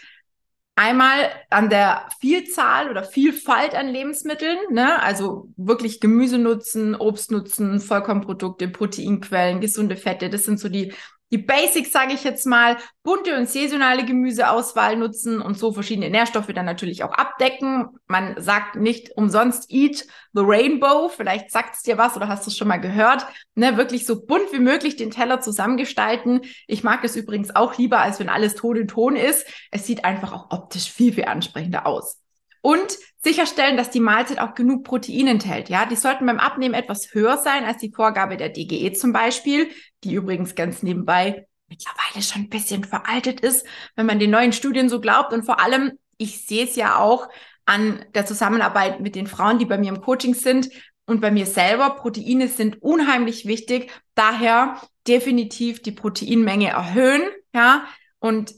Einmal 0.75 1.31
an 1.49 1.71
der 1.71 2.07
Vielzahl 2.21 2.87
oder 2.87 3.03
Vielfalt 3.03 3.73
an 3.73 3.87
Lebensmitteln, 3.87 4.59
ne? 4.69 5.01
also 5.01 5.49
wirklich 5.57 6.01
Gemüse 6.01 6.37
nutzen, 6.37 6.93
Obst 6.93 7.31
nutzen, 7.31 7.79
Vollkornprodukte, 7.79 8.67
Proteinquellen, 8.67 9.59
gesunde 9.59 9.97
Fette. 9.97 10.29
Das 10.29 10.43
sind 10.43 10.59
so 10.59 10.69
die 10.69 10.93
die 11.31 11.37
Basics, 11.37 11.91
sage 11.91 12.13
ich 12.13 12.23
jetzt 12.23 12.45
mal, 12.45 12.77
bunte 13.03 13.37
und 13.37 13.49
saisonale 13.49 14.05
Gemüseauswahl 14.05 14.95
nutzen 14.95 15.41
und 15.41 15.57
so 15.57 15.71
verschiedene 15.71 16.09
Nährstoffe 16.09 16.47
dann 16.53 16.65
natürlich 16.65 17.03
auch 17.03 17.13
abdecken. 17.13 17.87
Man 18.07 18.41
sagt 18.41 18.75
nicht 18.75 19.11
umsonst 19.15 19.71
eat 19.71 20.07
the 20.33 20.41
rainbow. 20.43 21.09
Vielleicht 21.09 21.51
sagt 21.51 21.75
es 21.75 21.83
dir 21.83 21.97
was 21.97 22.15
oder 22.15 22.27
hast 22.27 22.45
du 22.45 22.51
es 22.51 22.57
schon 22.57 22.67
mal 22.67 22.77
gehört. 22.77 23.25
Ne, 23.55 23.77
wirklich 23.77 24.05
so 24.05 24.25
bunt 24.25 24.51
wie 24.51 24.59
möglich 24.59 24.95
den 24.95 25.11
Teller 25.11 25.41
zusammengestalten. 25.41 26.41
Ich 26.67 26.83
mag 26.83 27.03
es 27.03 27.15
übrigens 27.15 27.55
auch 27.55 27.77
lieber, 27.77 27.99
als 27.99 28.19
wenn 28.19 28.29
alles 28.29 28.55
Ton 28.55 28.75
in 28.75 28.87
Ton 28.87 29.15
ist. 29.15 29.45
Es 29.71 29.85
sieht 29.85 30.05
einfach 30.05 30.33
auch 30.33 30.51
optisch 30.51 30.91
viel, 30.91 31.13
viel 31.13 31.25
ansprechender 31.25 31.85
aus. 31.85 32.18
Und 32.61 32.97
sicherstellen, 33.23 33.77
dass 33.77 33.89
die 33.89 33.99
Mahlzeit 33.99 34.39
auch 34.39 34.53
genug 34.53 34.83
Protein 34.83 35.27
enthält. 35.27 35.69
Ja, 35.69 35.85
die 35.85 35.95
sollten 35.95 36.25
beim 36.25 36.39
Abnehmen 36.39 36.73
etwas 36.73 37.13
höher 37.13 37.37
sein 37.37 37.65
als 37.65 37.77
die 37.77 37.91
Vorgabe 37.91 38.37
der 38.37 38.49
DGE 38.49 38.93
zum 38.93 39.13
Beispiel, 39.13 39.69
die 40.03 40.13
übrigens 40.13 40.55
ganz 40.55 40.83
nebenbei 40.83 41.45
mittlerweile 41.69 42.23
schon 42.23 42.43
ein 42.43 42.49
bisschen 42.49 42.83
veraltet 42.83 43.41
ist, 43.41 43.65
wenn 43.95 44.05
man 44.05 44.19
den 44.19 44.31
neuen 44.31 44.53
Studien 44.53 44.89
so 44.89 44.99
glaubt. 44.99 45.33
Und 45.33 45.45
vor 45.45 45.59
allem, 45.61 45.93
ich 46.17 46.45
sehe 46.45 46.65
es 46.65 46.75
ja 46.75 46.97
auch 46.97 47.29
an 47.65 48.03
der 48.15 48.25
Zusammenarbeit 48.25 48.99
mit 48.99 49.15
den 49.15 49.27
Frauen, 49.27 49.59
die 49.59 49.65
bei 49.65 49.77
mir 49.77 49.89
im 49.89 50.01
Coaching 50.01 50.33
sind 50.33 50.69
und 51.05 51.21
bei 51.21 51.31
mir 51.31 51.45
selber. 51.45 51.91
Proteine 51.91 52.47
sind 52.47 52.81
unheimlich 52.81 53.45
wichtig. 53.45 53.91
Daher 54.15 54.81
definitiv 55.07 55.81
die 55.81 55.91
Proteinmenge 55.91 56.69
erhöhen, 56.69 57.21
ja, 57.53 57.85
und 58.19 58.53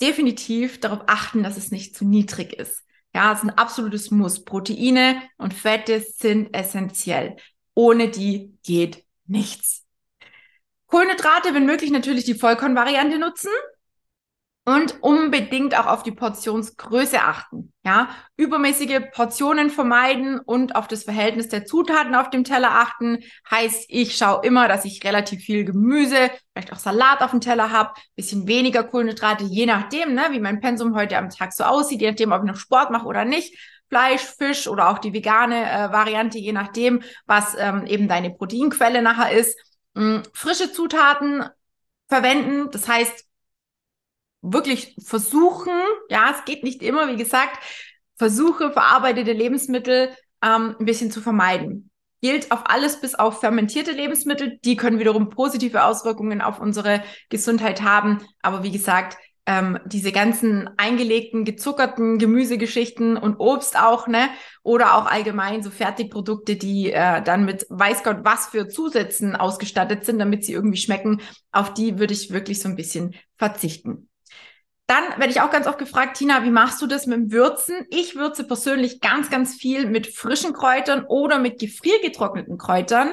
definitiv 0.00 0.80
darauf 0.80 1.02
achten, 1.06 1.42
dass 1.42 1.56
es 1.56 1.70
nicht 1.70 1.96
zu 1.96 2.04
niedrig 2.04 2.52
ist. 2.52 2.82
Ja, 3.14 3.32
es 3.32 3.38
ist 3.38 3.44
ein 3.44 3.58
absolutes 3.58 4.10
Muss. 4.10 4.44
Proteine 4.44 5.22
und 5.36 5.54
Fette 5.54 6.00
sind 6.00 6.54
essentiell. 6.54 7.36
Ohne 7.74 8.08
die 8.08 8.56
geht 8.64 9.04
nichts. 9.26 9.84
Kohlenhydrate, 10.86 11.54
wenn 11.54 11.66
möglich, 11.66 11.90
natürlich 11.90 12.24
die 12.24 12.34
Vollkornvariante 12.34 13.18
nutzen 13.18 13.50
und 14.64 15.02
unbedingt 15.02 15.76
auch 15.76 15.86
auf 15.86 16.02
die 16.04 16.12
Portionsgröße 16.12 17.20
achten. 17.20 17.72
Ja, 17.84 18.10
übermäßige 18.36 19.00
Portionen 19.12 19.70
vermeiden 19.70 20.38
und 20.38 20.76
auf 20.76 20.86
das 20.86 21.02
Verhältnis 21.02 21.48
der 21.48 21.64
Zutaten 21.64 22.14
auf 22.14 22.30
dem 22.30 22.44
Teller 22.44 22.70
achten. 22.70 23.18
Heißt, 23.50 23.86
ich 23.88 24.16
schaue 24.16 24.46
immer, 24.46 24.68
dass 24.68 24.84
ich 24.84 25.02
relativ 25.04 25.42
viel 25.42 25.64
Gemüse, 25.64 26.30
vielleicht 26.52 26.72
auch 26.72 26.78
Salat 26.78 27.22
auf 27.22 27.32
dem 27.32 27.40
Teller 27.40 27.72
habe, 27.72 27.94
bisschen 28.14 28.46
weniger 28.46 28.84
Kohlenhydrate, 28.84 29.44
je 29.44 29.66
nachdem, 29.66 30.14
ne, 30.14 30.26
wie 30.30 30.40
mein 30.40 30.60
Pensum 30.60 30.94
heute 30.94 31.18
am 31.18 31.30
Tag 31.30 31.52
so 31.52 31.64
aussieht, 31.64 32.00
je 32.00 32.10
nachdem, 32.10 32.30
ob 32.30 32.42
ich 32.44 32.50
noch 32.50 32.56
Sport 32.56 32.90
mache 32.90 33.06
oder 33.06 33.24
nicht. 33.24 33.58
Fleisch, 33.88 34.22
Fisch 34.22 34.68
oder 34.68 34.88
auch 34.88 34.98
die 34.98 35.12
vegane 35.12 35.70
äh, 35.70 35.92
Variante, 35.92 36.38
je 36.38 36.52
nachdem, 36.52 37.02
was 37.26 37.54
ähm, 37.58 37.84
eben 37.86 38.08
deine 38.08 38.30
Proteinquelle 38.30 39.02
nachher 39.02 39.32
ist 39.32 39.58
mh, 39.94 40.18
mm, 40.18 40.22
frische 40.34 40.72
Zutaten 40.72 41.44
verwenden. 42.08 42.70
Das 42.70 42.88
heißt, 42.88 43.26
wirklich 44.42 44.96
versuchen, 45.04 45.72
ja, 46.10 46.34
es 46.36 46.44
geht 46.44 46.64
nicht 46.64 46.82
immer, 46.82 47.08
wie 47.08 47.16
gesagt, 47.16 47.58
versuche 48.16 48.72
verarbeitete 48.72 49.32
Lebensmittel 49.32 50.10
ähm, 50.44 50.76
ein 50.78 50.84
bisschen 50.84 51.10
zu 51.10 51.20
vermeiden. 51.20 51.90
Gilt 52.20 52.52
auf 52.52 52.62
alles 52.66 53.00
bis 53.00 53.16
auf 53.16 53.40
fermentierte 53.40 53.92
Lebensmittel. 53.92 54.58
Die 54.64 54.76
können 54.76 55.00
wiederum 55.00 55.28
positive 55.28 55.84
Auswirkungen 55.84 56.40
auf 56.40 56.60
unsere 56.60 57.02
Gesundheit 57.30 57.82
haben. 57.82 58.20
Aber 58.42 58.62
wie 58.62 58.70
gesagt, 58.70 59.16
ähm, 59.44 59.80
diese 59.86 60.12
ganzen 60.12 60.70
eingelegten, 60.76 61.44
gezuckerten 61.44 62.18
Gemüsegeschichten 62.18 63.16
und 63.16 63.40
Obst 63.40 63.76
auch, 63.76 64.06
ne? 64.06 64.28
Oder 64.62 64.94
auch 64.94 65.06
allgemein 65.06 65.64
so 65.64 65.70
Fertigprodukte, 65.70 66.54
die 66.54 66.92
äh, 66.92 67.22
dann 67.22 67.44
mit 67.44 67.66
weiß 67.68 68.04
Gott 68.04 68.18
was 68.22 68.46
für 68.46 68.68
Zusätzen 68.68 69.34
ausgestattet 69.34 70.04
sind, 70.04 70.20
damit 70.20 70.44
sie 70.44 70.52
irgendwie 70.52 70.78
schmecken. 70.78 71.20
Auf 71.50 71.74
die 71.74 71.98
würde 71.98 72.14
ich 72.14 72.30
wirklich 72.30 72.60
so 72.60 72.68
ein 72.68 72.76
bisschen 72.76 73.16
verzichten. 73.36 74.08
Dann 74.92 75.18
werde 75.18 75.32
ich 75.32 75.40
auch 75.40 75.50
ganz 75.50 75.66
oft 75.66 75.78
gefragt, 75.78 76.18
Tina, 76.18 76.44
wie 76.44 76.50
machst 76.50 76.82
du 76.82 76.86
das 76.86 77.06
mit 77.06 77.16
dem 77.16 77.32
Würzen? 77.32 77.86
Ich 77.88 78.14
würze 78.14 78.44
persönlich 78.44 79.00
ganz, 79.00 79.30
ganz 79.30 79.54
viel 79.54 79.86
mit 79.86 80.06
frischen 80.06 80.52
Kräutern 80.52 81.06
oder 81.06 81.38
mit 81.38 81.58
gefriergetrockneten 81.58 82.58
Kräutern 82.58 83.12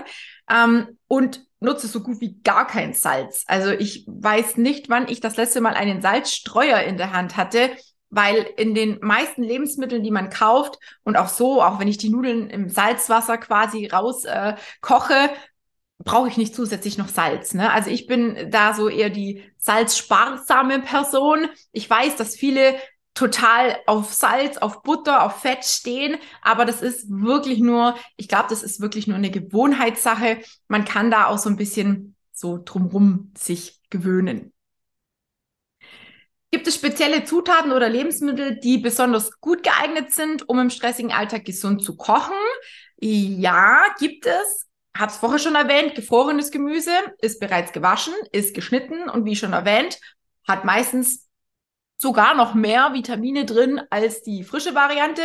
ähm, 0.51 0.97
und 1.07 1.45
nutze 1.61 1.87
so 1.87 2.01
gut 2.03 2.19
wie 2.19 2.37
gar 2.41 2.67
kein 2.67 2.93
Salz. 2.93 3.45
Also 3.47 3.71
ich 3.71 4.03
weiß 4.07 4.57
nicht, 4.57 4.89
wann 4.89 5.07
ich 5.07 5.21
das 5.21 5.37
letzte 5.37 5.61
Mal 5.61 5.73
einen 5.73 6.01
Salzstreuer 6.01 6.81
in 6.81 6.97
der 6.97 7.13
Hand 7.13 7.37
hatte, 7.37 7.69
weil 8.09 8.45
in 8.57 8.75
den 8.75 8.99
meisten 9.01 9.41
Lebensmitteln, 9.41 10.03
die 10.03 10.11
man 10.11 10.29
kauft 10.29 10.79
und 11.03 11.15
auch 11.15 11.29
so, 11.29 11.63
auch 11.63 11.79
wenn 11.79 11.87
ich 11.87 11.97
die 11.97 12.09
Nudeln 12.09 12.49
im 12.49 12.67
Salzwasser 12.67 13.37
quasi 13.37 13.87
raus 13.87 14.25
äh, 14.25 14.55
brauche 16.03 16.29
ich 16.29 16.37
nicht 16.37 16.55
zusätzlich 16.55 16.97
noch 16.97 17.09
Salz. 17.09 17.53
Ne? 17.53 17.71
Also 17.71 17.89
ich 17.89 18.07
bin 18.07 18.49
da 18.49 18.73
so 18.73 18.89
eher 18.89 19.09
die 19.09 19.43
salzsparsame 19.57 20.79
Person. 20.79 21.47
Ich 21.71 21.89
weiß, 21.89 22.15
dass 22.15 22.35
viele 22.35 22.75
total 23.13 23.77
auf 23.85 24.13
Salz, 24.13 24.57
auf 24.57 24.81
Butter, 24.81 25.23
auf 25.23 25.41
Fett 25.41 25.65
stehen, 25.65 26.17
aber 26.41 26.63
das 26.63 26.81
ist 26.81 27.09
wirklich 27.09 27.59
nur, 27.59 27.95
ich 28.15 28.29
glaube, 28.29 28.45
das 28.49 28.63
ist 28.63 28.79
wirklich 28.79 29.07
nur 29.07 29.17
eine 29.17 29.29
Gewohnheitssache. 29.29 30.39
Man 30.69 30.85
kann 30.85 31.11
da 31.11 31.27
auch 31.27 31.37
so 31.37 31.49
ein 31.49 31.57
bisschen 31.57 32.15
so 32.31 32.61
drumrum 32.63 33.33
sich 33.37 33.81
gewöhnen. 33.89 34.53
Gibt 36.51 36.67
es 36.67 36.75
spezielle 36.75 37.25
Zutaten 37.25 37.73
oder 37.73 37.89
Lebensmittel, 37.89 38.57
die 38.59 38.77
besonders 38.77 39.39
gut 39.39 39.63
geeignet 39.63 40.13
sind, 40.13 40.47
um 40.47 40.57
im 40.57 40.69
stressigen 40.69 41.11
Alltag 41.11 41.45
gesund 41.45 41.83
zu 41.83 41.97
kochen? 41.97 42.33
Ja, 43.01 43.83
gibt 43.99 44.25
es 44.25 44.68
habe 44.99 45.11
es 45.11 45.17
vorher 45.17 45.39
schon 45.39 45.55
erwähnt, 45.55 45.95
gefrorenes 45.95 46.51
Gemüse 46.51 46.91
ist 47.19 47.39
bereits 47.39 47.71
gewaschen, 47.71 48.13
ist 48.31 48.53
geschnitten 48.53 49.09
und 49.09 49.25
wie 49.25 49.35
schon 49.35 49.53
erwähnt, 49.53 49.99
hat 50.47 50.65
meistens 50.65 51.27
sogar 51.97 52.35
noch 52.35 52.53
mehr 52.53 52.93
Vitamine 52.93 53.45
drin 53.45 53.81
als 53.89 54.21
die 54.21 54.43
frische 54.43 54.75
Variante. 54.75 55.21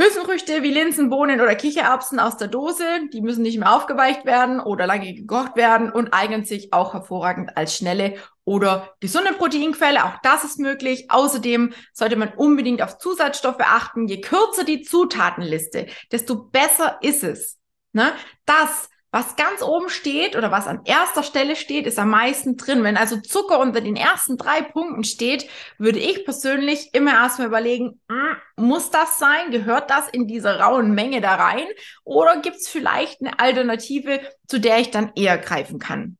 Hülsenfrüchte 0.00 0.64
wie 0.64 0.72
Linsen, 0.72 1.08
Bohnen 1.08 1.40
oder 1.40 1.54
Kichererbsen 1.54 2.18
aus 2.18 2.36
der 2.36 2.48
Dose, 2.48 2.84
die 3.12 3.20
müssen 3.20 3.42
nicht 3.42 3.58
mehr 3.58 3.72
aufgeweicht 3.72 4.24
werden 4.24 4.58
oder 4.58 4.88
lange 4.88 5.14
gekocht 5.14 5.54
werden 5.54 5.92
und 5.92 6.12
eignen 6.12 6.44
sich 6.44 6.72
auch 6.72 6.94
hervorragend 6.94 7.56
als 7.56 7.76
schnelle 7.76 8.16
oder 8.44 8.92
gesunde 8.98 9.32
Proteinquelle. 9.32 10.04
Auch 10.04 10.18
das 10.24 10.42
ist 10.42 10.58
möglich. 10.58 11.10
Außerdem 11.10 11.72
sollte 11.92 12.16
man 12.16 12.34
unbedingt 12.34 12.82
auf 12.82 12.98
Zusatzstoffe 12.98 13.60
achten. 13.60 14.08
Je 14.08 14.20
kürzer 14.20 14.64
die 14.64 14.82
Zutatenliste, 14.82 15.86
desto 16.10 16.42
besser 16.44 16.98
ist 17.00 17.22
es. 17.22 17.58
Ne? 17.94 18.12
Das, 18.44 18.90
was 19.12 19.36
ganz 19.36 19.62
oben 19.62 19.88
steht 19.88 20.34
oder 20.34 20.50
was 20.50 20.66
an 20.66 20.80
erster 20.84 21.22
Stelle 21.22 21.54
steht, 21.54 21.86
ist 21.86 22.00
am 22.00 22.10
meisten 22.10 22.56
drin. 22.56 22.82
Wenn 22.82 22.96
also 22.96 23.20
Zucker 23.20 23.60
unter 23.60 23.80
den 23.80 23.94
ersten 23.94 24.36
drei 24.36 24.60
Punkten 24.62 25.04
steht, 25.04 25.48
würde 25.78 26.00
ich 26.00 26.24
persönlich 26.24 26.90
immer 26.92 27.12
erstmal 27.12 27.46
überlegen, 27.46 28.00
mm, 28.08 28.62
muss 28.64 28.90
das 28.90 29.20
sein? 29.20 29.52
Gehört 29.52 29.90
das 29.90 30.08
in 30.08 30.26
diese 30.26 30.58
rauen 30.58 30.92
Menge 30.92 31.20
da 31.20 31.36
rein? 31.36 31.66
Oder 32.02 32.40
gibt 32.40 32.56
es 32.56 32.68
vielleicht 32.68 33.20
eine 33.20 33.38
Alternative, 33.38 34.20
zu 34.48 34.58
der 34.58 34.80
ich 34.80 34.90
dann 34.90 35.12
eher 35.14 35.38
greifen 35.38 35.78
kann? 35.78 36.18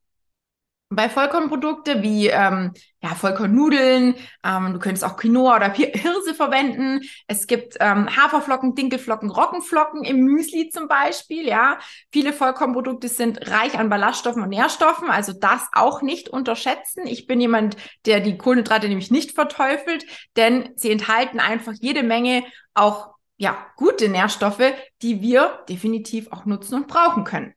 Bei 0.94 1.08
Vollkornprodukte 1.08 2.02
wie 2.02 2.28
ähm, 2.28 2.72
ja, 3.02 3.14
Vollkornnudeln, 3.14 4.14
ähm, 4.44 4.72
du 4.72 4.78
könntest 4.78 5.04
auch 5.04 5.16
Quinoa 5.16 5.56
oder 5.56 5.72
Hirse 5.72 6.34
verwenden. 6.34 7.00
Es 7.26 7.46
gibt 7.46 7.76
ähm, 7.80 8.08
Haferflocken, 8.14 8.74
Dinkelflocken, 8.74 9.30
Roggenflocken 9.30 10.04
im 10.04 10.24
Müsli 10.24 10.70
zum 10.70 10.88
Beispiel. 10.88 11.46
Ja, 11.46 11.78
viele 12.12 12.32
Vollkornprodukte 12.32 13.08
sind 13.08 13.50
reich 13.50 13.78
an 13.78 13.88
Ballaststoffen 13.88 14.42
und 14.42 14.50
Nährstoffen, 14.50 15.10
also 15.10 15.32
das 15.32 15.68
auch 15.72 16.02
nicht 16.02 16.28
unterschätzen. 16.28 17.06
Ich 17.06 17.26
bin 17.26 17.40
jemand, 17.40 17.76
der 18.06 18.20
die 18.20 18.38
Kohlenhydrate 18.38 18.88
nämlich 18.88 19.10
nicht 19.10 19.32
verteufelt, 19.32 20.06
denn 20.36 20.70
sie 20.76 20.90
enthalten 20.90 21.40
einfach 21.40 21.74
jede 21.80 22.02
Menge 22.02 22.44
auch 22.74 23.14
ja 23.36 23.56
gute 23.76 24.08
Nährstoffe, 24.08 24.72
die 25.02 25.20
wir 25.20 25.64
definitiv 25.68 26.30
auch 26.32 26.44
nutzen 26.44 26.74
und 26.74 26.88
brauchen 26.88 27.24
können 27.24 27.54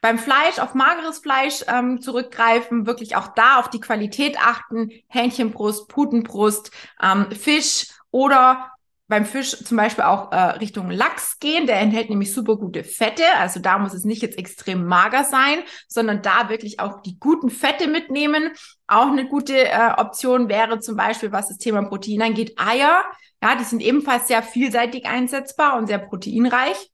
beim 0.00 0.18
Fleisch 0.18 0.58
auf 0.58 0.74
mageres 0.74 1.18
Fleisch 1.18 1.64
ähm, 1.66 2.00
zurückgreifen, 2.00 2.86
wirklich 2.86 3.16
auch 3.16 3.28
da 3.28 3.58
auf 3.58 3.68
die 3.70 3.80
Qualität 3.80 4.38
achten, 4.38 4.90
Hähnchenbrust, 5.08 5.88
Putenbrust, 5.88 6.70
ähm, 7.02 7.30
Fisch 7.32 7.86
oder 8.10 8.72
beim 9.08 9.24
Fisch 9.24 9.56
zum 9.64 9.78
Beispiel 9.78 10.04
auch 10.04 10.30
äh, 10.32 10.36
Richtung 10.36 10.90
Lachs 10.90 11.38
gehen. 11.38 11.66
Der 11.66 11.80
enthält 11.80 12.10
nämlich 12.10 12.32
super 12.32 12.56
gute 12.56 12.84
Fette. 12.84 13.24
Also 13.38 13.58
da 13.58 13.78
muss 13.78 13.94
es 13.94 14.04
nicht 14.04 14.22
jetzt 14.22 14.38
extrem 14.38 14.84
mager 14.84 15.24
sein, 15.24 15.60
sondern 15.88 16.22
da 16.22 16.50
wirklich 16.50 16.78
auch 16.78 17.00
die 17.00 17.18
guten 17.18 17.48
Fette 17.48 17.88
mitnehmen. 17.88 18.52
Auch 18.86 19.08
eine 19.08 19.26
gute 19.26 19.66
äh, 19.66 19.92
Option 19.96 20.48
wäre 20.48 20.78
zum 20.80 20.96
Beispiel, 20.96 21.32
was 21.32 21.48
das 21.48 21.56
Thema 21.56 21.82
Protein 21.82 22.22
angeht, 22.22 22.58
Eier. 22.58 23.02
Ja, 23.42 23.54
die 23.54 23.64
sind 23.64 23.80
ebenfalls 23.80 24.28
sehr 24.28 24.42
vielseitig 24.42 25.06
einsetzbar 25.06 25.78
und 25.78 25.86
sehr 25.86 25.98
proteinreich. 25.98 26.90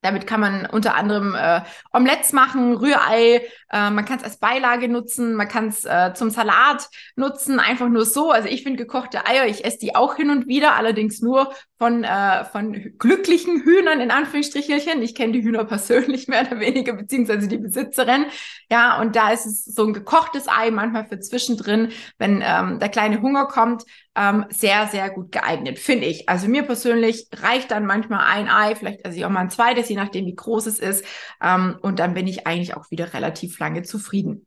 Damit 0.00 0.28
kann 0.28 0.40
man 0.40 0.66
unter 0.66 0.94
anderem 0.94 1.34
äh, 1.34 1.60
Omelettes 1.92 2.32
machen, 2.32 2.74
Rührei, 2.74 3.42
äh, 3.70 3.90
man 3.90 4.04
kann 4.04 4.18
es 4.18 4.24
als 4.24 4.38
Beilage 4.38 4.88
nutzen, 4.88 5.34
man 5.34 5.48
kann 5.48 5.68
es 5.68 5.84
äh, 5.84 6.12
zum 6.14 6.30
Salat 6.30 6.88
nutzen, 7.16 7.58
einfach 7.58 7.88
nur 7.88 8.04
so. 8.04 8.30
Also 8.30 8.48
ich 8.48 8.62
finde 8.62 8.78
gekochte 8.78 9.26
Eier, 9.26 9.46
ich 9.46 9.64
esse 9.64 9.78
die 9.78 9.96
auch 9.96 10.14
hin 10.14 10.30
und 10.30 10.46
wieder, 10.46 10.76
allerdings 10.76 11.20
nur 11.20 11.52
von, 11.78 12.04
äh, 12.04 12.44
von 12.44 12.72
glücklichen 12.98 13.62
Hühnern 13.62 14.00
in 14.00 14.12
Anführungsstrichelchen. 14.12 15.02
Ich 15.02 15.16
kenne 15.16 15.32
die 15.32 15.42
Hühner 15.42 15.64
persönlich 15.66 16.28
mehr 16.28 16.46
oder 16.46 16.60
weniger, 16.60 16.92
beziehungsweise 16.92 17.48
die 17.48 17.58
Besitzerin. 17.58 18.26
Ja, 18.70 19.00
und 19.00 19.16
da 19.16 19.32
ist 19.32 19.46
es 19.46 19.64
so 19.64 19.84
ein 19.84 19.92
gekochtes 19.92 20.46
Ei, 20.48 20.70
manchmal 20.70 21.06
für 21.06 21.18
zwischendrin, 21.18 21.90
wenn 22.18 22.42
ähm, 22.44 22.78
der 22.78 22.88
kleine 22.88 23.20
Hunger 23.20 23.46
kommt, 23.46 23.82
ähm, 24.18 24.46
sehr, 24.50 24.88
sehr 24.88 25.10
gut 25.10 25.30
geeignet, 25.30 25.78
finde 25.78 26.06
ich. 26.06 26.28
Also 26.28 26.48
mir 26.48 26.64
persönlich 26.64 27.28
reicht 27.36 27.70
dann 27.70 27.86
manchmal 27.86 28.24
ein 28.26 28.48
Ei, 28.48 28.74
vielleicht 28.74 29.04
also 29.06 29.16
ich 29.16 29.24
auch 29.24 29.30
mal 29.30 29.40
ein 29.40 29.50
zweites, 29.50 29.88
je 29.88 29.96
nachdem, 29.96 30.26
wie 30.26 30.34
groß 30.34 30.66
es 30.66 30.80
ist. 30.80 31.04
Ähm, 31.40 31.78
und 31.82 32.00
dann 32.00 32.14
bin 32.14 32.26
ich 32.26 32.46
eigentlich 32.46 32.76
auch 32.76 32.90
wieder 32.90 33.14
relativ 33.14 33.58
lange 33.60 33.82
zufrieden. 33.82 34.44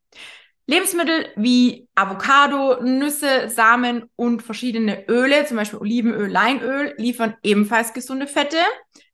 Lebensmittel 0.67 1.27
wie 1.37 1.87
Avocado, 1.95 2.81
Nüsse, 2.83 3.49
Samen 3.49 4.03
und 4.15 4.43
verschiedene 4.43 5.07
Öle, 5.07 5.45
zum 5.45 5.57
Beispiel 5.57 5.79
Olivenöl, 5.79 6.29
Leinöl, 6.29 6.93
liefern 6.97 7.35
ebenfalls 7.41 7.93
gesunde 7.93 8.27
Fette. 8.27 8.57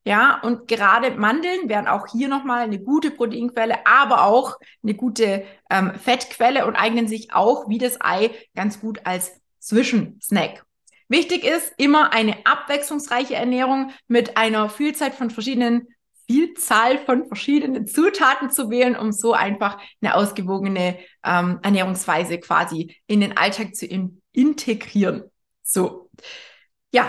Ja, 0.04 0.40
und 0.42 0.68
gerade 0.68 1.12
Mandeln 1.12 1.68
wären 1.68 1.86
auch 1.86 2.06
hier 2.06 2.28
nochmal 2.28 2.62
eine 2.62 2.78
gute 2.78 3.10
Proteinquelle, 3.10 3.86
aber 3.86 4.24
auch 4.24 4.56
eine 4.82 4.94
gute 4.94 5.44
ähm, 5.70 5.92
Fettquelle 5.94 6.66
und 6.66 6.76
eignen 6.76 7.08
sich 7.08 7.32
auch 7.32 7.68
wie 7.68 7.78
das 7.78 8.00
Ei 8.00 8.30
ganz 8.54 8.80
gut 8.80 9.00
als 9.04 9.37
Zwischensnack. 9.58 10.64
Wichtig 11.08 11.44
ist 11.44 11.72
immer 11.78 12.12
eine 12.12 12.36
abwechslungsreiche 12.44 13.34
Ernährung 13.34 13.92
mit 14.08 14.36
einer 14.36 14.68
Vielzahl 14.68 15.12
von 15.12 15.30
verschiedenen 15.30 15.88
Vielzahl 16.30 16.98
von 16.98 17.26
verschiedenen 17.26 17.86
Zutaten 17.86 18.50
zu 18.50 18.68
wählen, 18.68 18.96
um 18.96 19.12
so 19.12 19.32
einfach 19.32 19.78
eine 20.02 20.14
ausgewogene 20.14 20.98
ähm, 21.24 21.58
Ernährungsweise 21.62 22.38
quasi 22.38 22.96
in 23.06 23.20
den 23.20 23.38
Alltag 23.38 23.74
zu 23.74 23.86
in 23.86 24.20
integrieren. 24.32 25.24
So, 25.62 26.10
ja. 26.92 27.06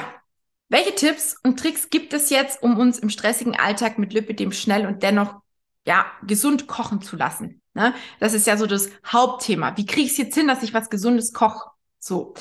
Welche 0.71 0.93
Tipps 0.93 1.35
und 1.43 1.59
Tricks 1.59 1.89
gibt 1.89 2.13
es 2.13 2.29
jetzt, 2.29 2.61
um 2.61 2.77
uns 2.77 2.99
im 2.99 3.09
stressigen 3.09 3.59
Alltag 3.59 3.97
mit 3.97 4.13
Lipidem 4.13 4.51
schnell 4.51 4.85
und 4.85 5.01
dennoch 5.01 5.41
ja 5.85 6.05
gesund 6.25 6.67
kochen 6.67 7.01
zu 7.01 7.15
lassen? 7.15 7.61
Ne? 7.73 7.95
Das 8.19 8.35
ist 8.35 8.45
ja 8.45 8.55
so 8.55 8.67
das 8.67 8.89
Hauptthema. 9.05 9.75
Wie 9.77 9.87
kriege 9.87 10.05
ich 10.05 10.11
es 10.11 10.17
jetzt 10.17 10.35
hin, 10.35 10.47
dass 10.47 10.61
ich 10.61 10.73
was 10.73 10.91
Gesundes 10.91 11.33
koche? 11.33 11.71
So, 11.99 12.33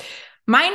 mein 0.46 0.70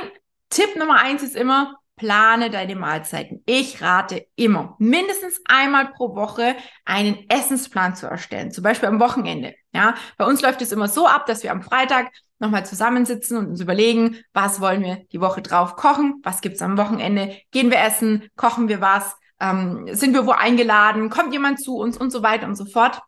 Tipp 0.50 0.76
Nummer 0.76 1.00
eins 1.00 1.24
ist 1.24 1.36
immer, 1.36 1.78
plane 1.96 2.50
deine 2.50 2.76
Mahlzeiten. 2.76 3.44
Ich 3.46 3.82
rate 3.82 4.26
immer, 4.36 4.76
mindestens 4.80 5.42
einmal 5.46 5.92
pro 5.92 6.16
Woche 6.16 6.56
einen 6.86 7.30
Essensplan 7.30 7.96
zu 7.96 8.08
erstellen, 8.08 8.52
zum 8.52 8.64
Beispiel 8.64 8.90
am 8.90 9.00
Wochenende. 9.00 9.56
Ja, 9.74 9.96
bei 10.18 10.26
uns 10.26 10.42
läuft 10.42 10.62
es 10.62 10.72
immer 10.72 10.88
so 10.88 11.08
ab, 11.08 11.26
dass 11.26 11.44
wir 11.44 11.52
am 11.52 11.62
Freitag 11.62 12.12
nochmal 12.40 12.66
zusammensitzen 12.66 13.38
und 13.38 13.48
uns 13.48 13.62
überlegen, 13.62 14.18
was 14.34 14.60
wollen 14.60 14.84
wir 14.84 15.06
die 15.12 15.22
Woche 15.22 15.42
drauf 15.42 15.76
kochen, 15.76 16.20
was 16.24 16.42
gibt's 16.42 16.62
am 16.62 16.78
Wochenende, 16.78 17.38
gehen 17.52 17.72
wir 17.72 17.80
essen, 17.80 18.28
kochen 18.36 18.68
wir 18.68 18.82
was, 18.82 19.16
ähm, 19.40 19.88
sind 19.92 20.14
wir 20.14 20.26
wo 20.26 20.32
eingeladen, 20.32 21.10
kommt 21.10 21.32
jemand 21.32 21.62
zu 21.62 21.78
uns 21.78 21.98
und 21.98 22.12
so 22.12 22.22
weiter 22.22 22.48
und 22.48 22.56
so 22.56 22.66
fort. 22.66 23.02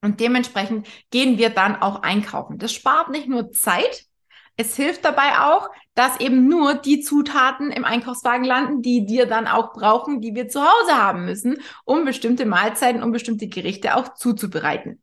Und 0.00 0.20
dementsprechend 0.20 0.86
gehen 1.10 1.38
wir 1.38 1.50
dann 1.50 1.76
auch 1.76 2.02
einkaufen. 2.02 2.58
Das 2.58 2.72
spart 2.72 3.10
nicht 3.10 3.28
nur 3.28 3.50
Zeit, 3.50 4.07
es 4.58 4.74
hilft 4.74 5.04
dabei 5.04 5.38
auch, 5.38 5.70
dass 5.94 6.20
eben 6.20 6.48
nur 6.48 6.74
die 6.74 7.00
Zutaten 7.00 7.70
im 7.70 7.84
Einkaufswagen 7.84 8.44
landen, 8.44 8.82
die 8.82 9.06
wir 9.08 9.26
dann 9.26 9.46
auch 9.46 9.72
brauchen, 9.72 10.20
die 10.20 10.34
wir 10.34 10.48
zu 10.48 10.60
Hause 10.60 10.96
haben 10.96 11.24
müssen, 11.24 11.58
um 11.84 12.04
bestimmte 12.04 12.44
Mahlzeiten, 12.44 13.02
um 13.02 13.12
bestimmte 13.12 13.46
Gerichte 13.46 13.96
auch 13.96 14.14
zuzubereiten. 14.14 15.00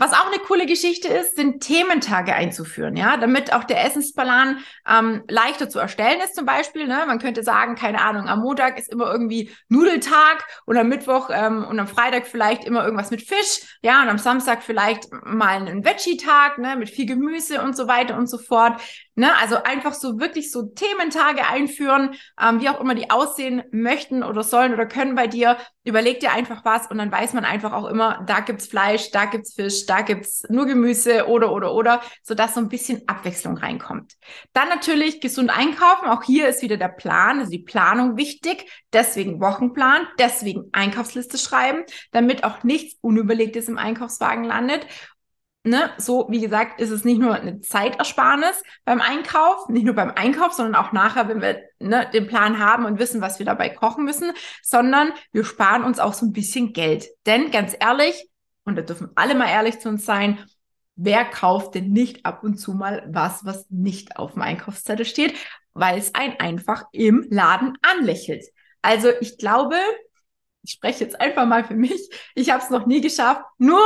Was 0.00 0.12
auch 0.12 0.26
eine 0.26 0.38
coole 0.38 0.66
Geschichte 0.66 1.08
ist, 1.08 1.34
sind 1.34 1.60
Thementage 1.60 2.32
einzuführen, 2.32 2.96
ja, 2.96 3.16
damit 3.16 3.52
auch 3.52 3.64
der 3.64 3.84
Essensplan 3.84 4.58
ähm, 4.88 5.24
leichter 5.28 5.68
zu 5.68 5.80
erstellen 5.80 6.20
ist 6.24 6.36
zum 6.36 6.46
Beispiel. 6.46 6.86
Ne? 6.86 7.04
Man 7.08 7.18
könnte 7.18 7.42
sagen, 7.42 7.74
keine 7.74 8.00
Ahnung, 8.00 8.28
am 8.28 8.40
Montag 8.40 8.78
ist 8.78 8.92
immer 8.92 9.10
irgendwie 9.10 9.50
Nudeltag 9.68 10.46
und 10.66 10.76
am 10.76 10.88
Mittwoch 10.88 11.30
ähm, 11.32 11.64
und 11.64 11.80
am 11.80 11.88
Freitag 11.88 12.28
vielleicht 12.28 12.64
immer 12.64 12.84
irgendwas 12.84 13.10
mit 13.10 13.22
Fisch, 13.22 13.78
ja, 13.82 14.02
und 14.02 14.08
am 14.08 14.18
Samstag 14.18 14.62
vielleicht 14.62 15.10
mal 15.24 15.56
einen 15.56 15.84
Veggie-Tag, 15.84 16.58
ne, 16.58 16.76
mit 16.76 16.90
viel 16.90 17.06
Gemüse 17.06 17.60
und 17.60 17.76
so 17.76 17.88
weiter 17.88 18.16
und 18.16 18.28
so 18.28 18.38
fort. 18.38 18.80
Ne? 19.18 19.36
Also 19.36 19.56
einfach 19.64 19.94
so 19.94 20.20
wirklich 20.20 20.52
so 20.52 20.62
Thementage 20.62 21.44
einführen, 21.44 22.14
ähm, 22.40 22.60
wie 22.60 22.68
auch 22.68 22.80
immer 22.80 22.94
die 22.94 23.10
aussehen 23.10 23.64
möchten 23.72 24.22
oder 24.22 24.44
sollen 24.44 24.72
oder 24.72 24.86
können 24.86 25.16
bei 25.16 25.26
dir. 25.26 25.56
Überleg 25.82 26.20
dir 26.20 26.30
einfach 26.30 26.64
was 26.64 26.88
und 26.88 26.98
dann 26.98 27.10
weiß 27.10 27.32
man 27.32 27.44
einfach 27.44 27.72
auch 27.72 27.86
immer, 27.86 28.22
da 28.28 28.38
gibt's 28.38 28.68
Fleisch, 28.68 29.10
da 29.10 29.24
gibt's 29.24 29.54
Fisch, 29.54 29.86
da 29.86 30.02
gibt's 30.02 30.44
nur 30.50 30.66
Gemüse 30.66 31.26
oder 31.26 31.50
oder 31.50 31.74
oder, 31.74 32.00
sodass 32.22 32.54
so 32.54 32.60
ein 32.60 32.68
bisschen 32.68 33.02
Abwechslung 33.08 33.56
reinkommt. 33.56 34.14
Dann 34.52 34.68
natürlich 34.68 35.20
gesund 35.20 35.50
einkaufen. 35.50 36.06
Auch 36.06 36.22
hier 36.22 36.46
ist 36.46 36.62
wieder 36.62 36.76
der 36.76 36.86
Plan, 36.86 37.40
also 37.40 37.50
die 37.50 37.64
Planung 37.64 38.16
wichtig. 38.16 38.70
Deswegen 38.92 39.40
Wochenplan, 39.40 40.06
deswegen 40.20 40.68
Einkaufsliste 40.70 41.38
schreiben, 41.38 41.82
damit 42.12 42.44
auch 42.44 42.62
nichts 42.62 42.96
Unüberlegtes 43.00 43.66
im 43.66 43.78
Einkaufswagen 43.78 44.44
landet 44.44 44.86
ne, 45.68 45.90
so 45.98 46.26
wie 46.30 46.40
gesagt, 46.40 46.80
ist 46.80 46.90
es 46.90 47.04
nicht 47.04 47.20
nur 47.20 47.34
eine 47.34 47.60
Zeitersparnis 47.60 48.62
beim 48.84 49.00
Einkauf, 49.00 49.68
nicht 49.68 49.84
nur 49.84 49.94
beim 49.94 50.10
Einkauf, 50.10 50.52
sondern 50.52 50.74
auch 50.74 50.92
nachher, 50.92 51.28
wenn 51.28 51.40
wir 51.40 51.62
ne, 51.78 52.08
den 52.12 52.26
Plan 52.26 52.58
haben 52.58 52.84
und 52.84 52.98
wissen, 52.98 53.20
was 53.20 53.38
wir 53.38 53.46
dabei 53.46 53.68
kochen 53.68 54.04
müssen, 54.04 54.32
sondern 54.62 55.12
wir 55.32 55.44
sparen 55.44 55.84
uns 55.84 55.98
auch 55.98 56.14
so 56.14 56.26
ein 56.26 56.32
bisschen 56.32 56.72
Geld. 56.72 57.08
Denn 57.26 57.50
ganz 57.50 57.76
ehrlich, 57.78 58.28
und 58.64 58.76
da 58.76 58.82
dürfen 58.82 59.10
alle 59.14 59.34
mal 59.34 59.48
ehrlich 59.48 59.78
zu 59.78 59.88
uns 59.88 60.04
sein, 60.04 60.38
wer 60.96 61.24
kauft 61.24 61.74
denn 61.74 61.90
nicht 61.90 62.26
ab 62.26 62.42
und 62.42 62.56
zu 62.56 62.74
mal 62.74 63.06
was, 63.08 63.44
was 63.44 63.66
nicht 63.70 64.16
auf 64.16 64.32
dem 64.32 64.42
Einkaufszettel 64.42 65.06
steht, 65.06 65.34
weil 65.72 65.98
es 65.98 66.14
einen 66.14 66.38
einfach 66.40 66.84
im 66.92 67.26
Laden 67.30 67.78
anlächelt. 67.82 68.44
Also 68.82 69.10
ich 69.20 69.38
glaube, 69.38 69.76
ich 70.62 70.72
spreche 70.72 71.04
jetzt 71.04 71.20
einfach 71.20 71.46
mal 71.46 71.64
für 71.64 71.74
mich, 71.74 72.10
ich 72.34 72.50
habe 72.50 72.62
es 72.62 72.70
noch 72.70 72.86
nie 72.86 73.00
geschafft, 73.00 73.42
nur 73.58 73.80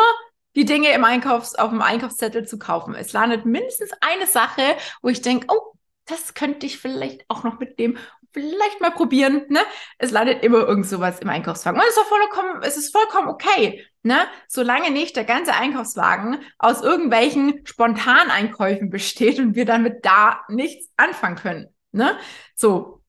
die 0.54 0.64
Dinge 0.64 0.92
im 0.92 1.04
Einkaufs-, 1.04 1.54
auf 1.54 1.70
dem 1.70 1.82
Einkaufszettel 1.82 2.46
zu 2.46 2.58
kaufen. 2.58 2.94
Es 2.94 3.12
landet 3.12 3.46
mindestens 3.46 3.90
eine 4.00 4.26
Sache, 4.26 4.62
wo 5.00 5.08
ich 5.08 5.22
denke, 5.22 5.46
oh, 5.48 5.72
das 6.06 6.34
könnte 6.34 6.66
ich 6.66 6.78
vielleicht 6.78 7.24
auch 7.28 7.44
noch 7.44 7.58
mitnehmen. 7.58 7.98
Vielleicht 8.32 8.80
mal 8.80 8.90
probieren, 8.90 9.42
ne? 9.48 9.60
Es 9.98 10.10
landet 10.10 10.42
immer 10.42 10.66
irgend 10.66 10.86
sowas 10.86 11.20
im 11.20 11.28
Einkaufswagen. 11.28 11.78
Und 11.78 11.86
es 11.86 11.96
ist 11.96 12.08
vollkommen, 12.08 12.62
es 12.62 12.76
ist 12.78 12.90
vollkommen 12.90 13.28
okay, 13.28 13.86
ne? 14.02 14.20
Solange 14.48 14.90
nicht 14.90 15.16
der 15.16 15.24
ganze 15.24 15.52
Einkaufswagen 15.52 16.38
aus 16.58 16.80
irgendwelchen 16.80 17.60
Spontaneinkäufen 17.66 18.88
besteht 18.88 19.38
und 19.38 19.54
wir 19.54 19.66
damit 19.66 20.04
da 20.06 20.40
nichts 20.48 20.90
anfangen 20.96 21.36
können, 21.36 21.68
ne? 21.92 22.16
So. 22.54 23.01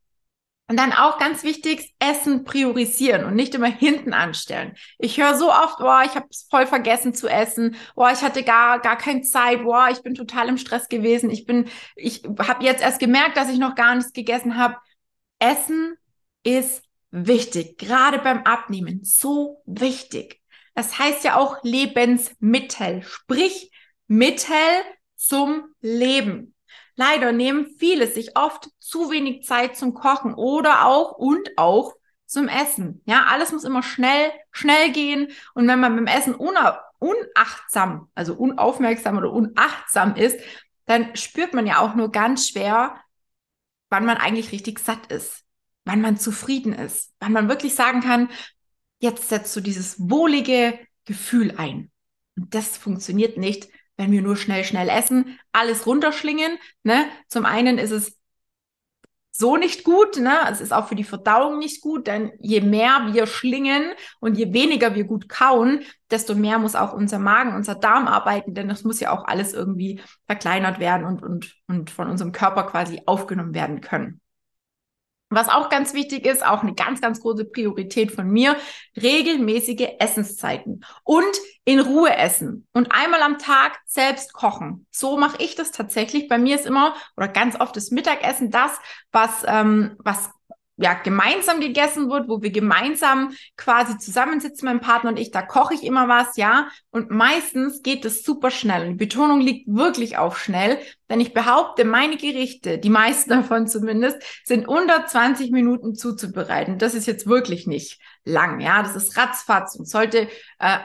Und 0.74 0.78
dann 0.78 0.92
auch 0.92 1.20
ganz 1.20 1.44
wichtig, 1.44 1.94
Essen 2.00 2.46
priorisieren 2.46 3.26
und 3.26 3.36
nicht 3.36 3.54
immer 3.54 3.68
hinten 3.68 4.12
anstellen. 4.12 4.74
Ich 4.98 5.22
höre 5.22 5.38
so 5.38 5.52
oft, 5.52 5.78
boah, 5.78 6.02
ich 6.04 6.16
habe 6.16 6.26
voll 6.50 6.66
vergessen 6.66 7.14
zu 7.14 7.28
essen, 7.28 7.76
boah, 7.94 8.12
ich 8.12 8.24
hatte 8.24 8.42
gar 8.42 8.80
gar 8.80 8.98
keine 8.98 9.22
Zeit, 9.22 9.62
boah, 9.62 9.90
ich 9.92 10.02
bin 10.02 10.16
total 10.16 10.50
im 10.50 10.58
Stress 10.58 10.90
gewesen, 10.90 11.30
ich 11.30 11.46
bin, 11.46 11.70
ich 11.96 12.24
habe 12.40 12.66
jetzt 12.66 12.82
erst 12.82 13.00
gemerkt, 13.00 13.38
dass 13.38 13.52
ich 13.52 13.60
noch 13.60 13.76
gar 13.76 13.94
nichts 13.94 14.14
gegessen 14.14 14.58
habe. 14.58 14.78
Essen 15.38 15.96
ist 16.42 16.82
wichtig, 17.12 17.78
gerade 17.78 18.18
beim 18.18 18.42
Abnehmen, 18.42 19.02
so 19.04 19.62
wichtig. 19.68 20.42
Das 20.74 20.98
heißt 20.98 21.24
ja 21.24 21.36
auch 21.36 21.58
Lebensmittel, 21.62 23.04
sprich 23.04 23.70
Mittel 24.08 24.56
zum 25.16 25.66
Leben. 25.82 26.53
Leider 26.96 27.32
nehmen 27.32 27.68
viele 27.78 28.08
sich 28.08 28.38
oft 28.38 28.70
zu 28.80 29.10
wenig 29.10 29.44
Zeit 29.44 29.76
zum 29.76 29.94
Kochen 29.94 30.34
oder 30.34 30.86
auch 30.86 31.14
und 31.14 31.58
auch 31.58 31.94
zum 32.26 32.48
Essen. 32.48 33.02
Ja, 33.06 33.26
alles 33.30 33.52
muss 33.52 33.64
immer 33.64 33.84
schnell, 33.84 34.32
schnell 34.52 34.92
gehen. 34.92 35.30
Und 35.54 35.68
wenn 35.68 35.80
man 35.80 35.96
beim 35.96 36.08
Essen 36.08 36.36
unachtsam, 36.36 38.10
also 38.16 38.36
unaufmerksam 38.36 39.18
oder 39.18 39.32
unachtsam 39.32 40.16
ist, 40.16 40.40
dann 40.86 41.16
spürt 41.16 41.54
man 41.54 41.68
ja 41.68 41.80
auch 41.80 41.96
nur 41.96 42.12
ganz 42.12 42.50
schwer, 42.50 42.96
wann 43.90 44.06
man 44.06 44.18
eigentlich 44.18 44.52
richtig 44.52 44.80
satt 44.80 45.12
ist, 45.12 45.44
wann 45.86 46.02
man 46.02 46.18
zufrieden 46.18 46.74
ist, 46.74 47.14
wann 47.20 47.32
man 47.32 47.50
wirklich 47.50 47.76
sagen 47.76 48.02
kann, 48.02 48.30
jetzt 49.00 49.30
setzt 49.30 49.56
du 49.56 49.62
dieses 49.62 50.10
wohlige 50.10 50.80
Gefühl 51.06 51.54
ein. 51.58 51.92
Und 52.36 52.54
das 52.56 52.78
funktioniert 52.78 53.38
nicht, 53.38 53.70
wenn 53.98 54.12
wir 54.12 54.22
nur 54.22 54.36
schnell, 54.38 54.64
schnell 54.64 54.90
essen, 54.90 55.40
alles 55.52 55.86
runterschlingen. 55.86 56.58
Ne? 56.84 57.06
Zum 57.28 57.46
einen 57.46 57.78
ist 57.78 57.92
es 57.92 58.18
so 59.36 59.58
nicht 59.58 59.84
gut, 59.84 60.18
ne? 60.20 60.32
Es 60.52 60.62
ist 60.62 60.72
auch 60.72 60.88
für 60.88 60.96
die 60.96 61.04
Verdauung 61.04 61.58
nicht 61.58 61.82
gut, 61.82 62.06
denn 62.06 62.32
je 62.40 62.62
mehr 62.62 63.10
wir 63.14 63.26
schlingen 63.26 63.84
und 64.20 64.38
je 64.38 64.54
weniger 64.54 64.94
wir 64.94 65.06
gut 65.06 65.28
kauen, 65.28 65.82
desto 66.12 66.36
mehr 66.36 66.60
muss 66.60 66.76
auch 66.76 66.94
unser 66.94 67.18
Magen, 67.18 67.56
unser 67.56 67.74
Darm 67.74 68.08
arbeiten, 68.08 68.54
denn 68.54 68.70
das 68.70 68.84
muss 68.84 69.00
ja 69.00 69.12
auch 69.12 69.26
alles 69.26 69.54
irgendwie 69.54 70.02
verkleinert 70.28 70.80
werden 70.80 71.08
und, 71.08 71.24
und, 71.24 71.56
und 71.68 71.90
von 71.90 72.10
unserem 72.10 72.32
Körper 72.32 72.64
quasi 72.68 73.02
aufgenommen 73.08 73.56
werden 73.56 73.82
können. 73.82 74.22
Was 75.36 75.50
auch 75.50 75.70
ganz 75.70 75.94
wichtig 75.94 76.26
ist, 76.26 76.46
auch 76.46 76.64
eine 76.64 76.74
ganz, 76.74 77.02
ganz 77.02 77.22
große 77.22 77.46
Priorität 77.46 78.12
von 78.12 78.28
mir, 78.28 78.56
regelmäßige 79.02 79.90
Essenszeiten 80.00 80.86
und 81.04 81.24
in 81.66 81.80
Ruhe 81.80 82.16
essen 82.16 82.68
und 82.74 82.92
einmal 82.92 83.22
am 83.22 83.38
Tag 83.38 83.80
selbst 83.86 84.34
kochen. 84.34 84.86
So 84.92 85.18
mache 85.18 85.42
ich 85.42 85.56
das 85.56 85.72
tatsächlich. 85.72 86.28
Bei 86.28 86.38
mir 86.38 86.56
ist 86.56 86.66
immer 86.66 86.96
oder 87.16 87.28
ganz 87.28 87.60
oft 87.60 87.76
das 87.76 87.92
Mittagessen 87.92 88.52
das, 88.52 88.72
was, 89.12 89.44
ähm, 89.48 89.96
was 90.00 90.30
ja, 90.78 90.96
gemeinsam 90.96 91.60
gegessen 91.60 92.10
wird, 92.10 92.28
wo 92.28 92.42
wir 92.42 92.52
gemeinsam 92.52 93.36
quasi 93.58 93.98
zusammensitzen, 94.00 94.66
mein 94.66 94.80
Partner 94.82 95.12
und 95.12 95.20
ich, 95.20 95.30
da 95.30 95.44
koche 95.44 95.76
ich 95.76 95.84
immer 95.84 96.08
was, 96.08 96.36
ja. 96.36 96.68
Und 96.90 97.12
meistens 97.12 97.84
geht 97.84 98.06
es 98.06 98.24
super 98.24 98.50
schnell. 98.50 98.84
Und 98.84 98.90
die 98.94 99.06
Betonung 99.06 99.40
liegt 99.40 99.68
wirklich 99.68 100.18
auf 100.18 100.40
schnell, 100.40 100.80
denn 101.10 101.20
ich 101.20 101.34
behaupte, 101.34 101.86
meine 101.86 102.18
Gerichte, 102.18 102.80
die 102.80 102.90
meisten 102.90 103.30
davon 103.30 103.68
zumindest, 103.68 104.18
sind 104.44 104.68
unter 104.68 105.06
20 105.06 105.52
Minuten 105.52 105.94
zuzubereiten. 105.94 106.80
Das 106.80 106.96
ist 106.96 107.06
jetzt 107.06 107.28
wirklich 107.28 107.68
nicht 107.68 108.00
lang, 108.26 108.60
ja. 108.60 108.82
Das 108.82 108.96
ist 108.96 109.16
ratzfatz 109.16 109.76
und 109.76 109.88
sollte 109.88 110.22
äh, 110.22 110.28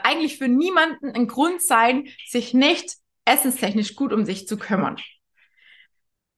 eigentlich 0.03 0.37
für 0.37 0.47
niemanden 0.47 1.11
ein 1.11 1.27
Grund 1.27 1.63
sein, 1.63 2.07
sich 2.27 2.53
nicht 2.53 2.95
essenstechnisch 3.25 3.95
gut 3.95 4.13
um 4.13 4.23
sich 4.23 4.47
zu 4.47 4.57
kümmern. 4.57 4.97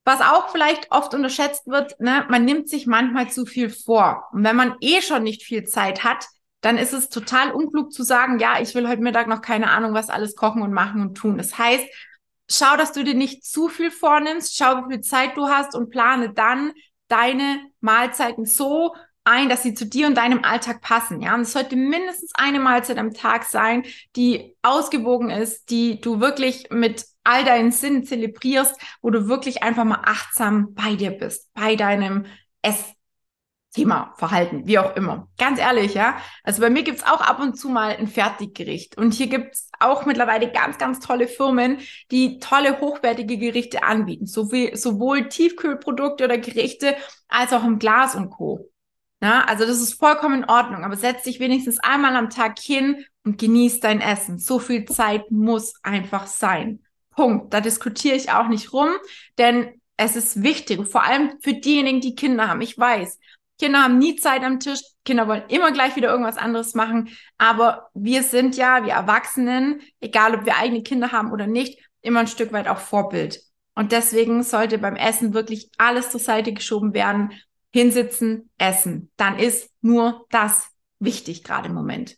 Was 0.03 0.21
auch 0.21 0.49
vielleicht 0.49 0.91
oft 0.91 1.13
unterschätzt 1.13 1.67
wird, 1.67 1.99
ne, 1.99 2.25
man 2.29 2.43
nimmt 2.43 2.69
sich 2.69 2.87
manchmal 2.87 3.29
zu 3.29 3.45
viel 3.45 3.69
vor. 3.69 4.27
Und 4.31 4.43
wenn 4.43 4.55
man 4.55 4.75
eh 4.81 5.01
schon 5.01 5.23
nicht 5.23 5.43
viel 5.43 5.63
Zeit 5.63 6.03
hat, 6.03 6.25
dann 6.61 6.77
ist 6.77 6.93
es 6.93 7.09
total 7.09 7.51
unklug 7.51 7.91
zu 7.91 8.03
sagen, 8.03 8.39
ja, 8.39 8.59
ich 8.61 8.73
will 8.75 8.87
heute 8.87 9.01
Mittag 9.01 9.27
noch 9.27 9.41
keine 9.41 9.69
Ahnung, 9.69 9.93
was 9.93 10.09
alles 10.09 10.35
kochen 10.35 10.61
und 10.61 10.73
machen 10.73 11.01
und 11.01 11.15
tun. 11.15 11.37
Das 11.37 11.57
heißt, 11.57 11.85
schau, 12.49 12.77
dass 12.77 12.91
du 12.91 13.03
dir 13.03 13.15
nicht 13.15 13.43
zu 13.43 13.67
viel 13.67 13.91
vornimmst, 13.91 14.55
schau, 14.55 14.77
wie 14.77 14.93
viel 14.93 15.01
Zeit 15.01 15.37
du 15.37 15.47
hast 15.47 15.75
und 15.75 15.89
plane 15.89 16.33
dann 16.33 16.71
deine 17.07 17.59
Mahlzeiten 17.79 18.45
so 18.45 18.95
ein, 19.23 19.49
dass 19.49 19.63
sie 19.63 19.73
zu 19.73 19.85
dir 19.85 20.07
und 20.07 20.15
deinem 20.15 20.43
Alltag 20.43 20.81
passen. 20.81 21.21
Ja, 21.21 21.35
und 21.35 21.41
es 21.41 21.53
sollte 21.53 21.75
mindestens 21.75 22.31
eine 22.35 22.59
Mahlzeit 22.59 22.97
am 22.97 23.13
Tag 23.13 23.43
sein, 23.43 23.83
die 24.15 24.55
ausgewogen 24.61 25.29
ist, 25.29 25.69
die 25.69 25.99
du 25.99 26.19
wirklich 26.19 26.69
mit 26.71 27.05
all 27.23 27.43
deinen 27.43 27.71
Sinnen 27.71 28.03
zelebrierst, 28.03 28.75
wo 29.01 29.09
du 29.09 29.27
wirklich 29.27 29.63
einfach 29.63 29.83
mal 29.83 30.01
achtsam 30.03 30.73
bei 30.73 30.95
dir 30.95 31.11
bist, 31.11 31.49
bei 31.53 31.75
deinem 31.75 32.25
Essthema, 32.61 34.13
Verhalten, 34.17 34.65
wie 34.65 34.79
auch 34.79 34.95
immer. 34.95 35.27
Ganz 35.37 35.59
ehrlich, 35.59 35.93
ja. 35.93 36.17
Also 36.43 36.61
bei 36.61 36.69
mir 36.69 36.83
gibt's 36.83 37.03
auch 37.03 37.21
ab 37.21 37.39
und 37.39 37.55
zu 37.57 37.69
mal 37.69 37.95
ein 37.95 38.07
Fertiggericht. 38.07 38.97
Und 38.97 39.13
hier 39.13 39.27
gibt's 39.27 39.69
auch 39.79 40.05
mittlerweile 40.05 40.51
ganz, 40.51 40.77
ganz 40.77 40.99
tolle 40.99 41.27
Firmen, 41.27 41.79
die 42.11 42.39
tolle, 42.39 42.79
hochwertige 42.81 43.37
Gerichte 43.37 43.83
anbieten. 43.83 44.25
Sowie, 44.25 44.75
sowohl 44.75 45.29
Tiefkühlprodukte 45.29 46.25
oder 46.25 46.37
Gerichte 46.37 46.95
als 47.27 47.53
auch 47.53 47.63
im 47.63 47.79
Glas 47.79 48.15
und 48.15 48.29
Co. 48.29 48.71
Ja, 49.23 49.43
also 49.45 49.65
das 49.67 49.79
ist 49.79 49.93
vollkommen 49.93 50.43
in 50.43 50.49
Ordnung, 50.49 50.83
aber 50.83 50.95
setz 50.95 51.23
dich 51.23 51.39
wenigstens 51.39 51.77
einmal 51.77 52.15
am 52.15 52.31
Tag 52.31 52.57
hin 52.57 53.05
und 53.23 53.37
genieß 53.37 53.79
dein 53.79 54.01
Essen. 54.01 54.39
So 54.39 54.57
viel 54.57 54.85
Zeit 54.85 55.29
muss 55.29 55.75
einfach 55.83 56.25
sein. 56.25 56.79
Punkt. 57.21 57.53
Da 57.53 57.61
diskutiere 57.61 58.15
ich 58.15 58.31
auch 58.31 58.47
nicht 58.47 58.73
rum, 58.73 58.89
denn 59.37 59.79
es 59.95 60.15
ist 60.15 60.41
wichtig, 60.41 60.87
vor 60.87 61.03
allem 61.03 61.33
für 61.43 61.53
diejenigen, 61.53 62.01
die 62.01 62.15
Kinder 62.15 62.47
haben. 62.47 62.61
Ich 62.61 62.75
weiß, 62.75 63.19
Kinder 63.59 63.83
haben 63.83 63.99
nie 63.99 64.15
Zeit 64.15 64.41
am 64.43 64.59
Tisch. 64.59 64.79
Kinder 65.05 65.27
wollen 65.27 65.43
immer 65.47 65.71
gleich 65.71 65.95
wieder 65.95 66.09
irgendwas 66.09 66.37
anderes 66.37 66.73
machen. 66.73 67.09
Aber 67.37 67.91
wir 67.93 68.23
sind 68.23 68.57
ja, 68.57 68.83
wir 68.83 68.93
Erwachsenen, 68.93 69.81
egal 69.99 70.33
ob 70.33 70.45
wir 70.45 70.57
eigene 70.57 70.81
Kinder 70.81 71.11
haben 71.11 71.31
oder 71.31 71.45
nicht, 71.45 71.77
immer 72.01 72.21
ein 72.21 72.27
Stück 72.27 72.51
weit 72.53 72.67
auch 72.67 72.79
Vorbild. 72.79 73.39
Und 73.75 73.91
deswegen 73.91 74.41
sollte 74.41 74.79
beim 74.79 74.95
Essen 74.95 75.35
wirklich 75.35 75.69
alles 75.77 76.09
zur 76.09 76.19
Seite 76.19 76.53
geschoben 76.53 76.95
werden. 76.95 77.33
Hinsitzen, 77.71 78.49
essen. 78.57 79.11
Dann 79.15 79.37
ist 79.37 79.69
nur 79.81 80.25
das 80.31 80.71
wichtig 80.97 81.43
gerade 81.43 81.69
im 81.69 81.75
Moment. 81.75 82.17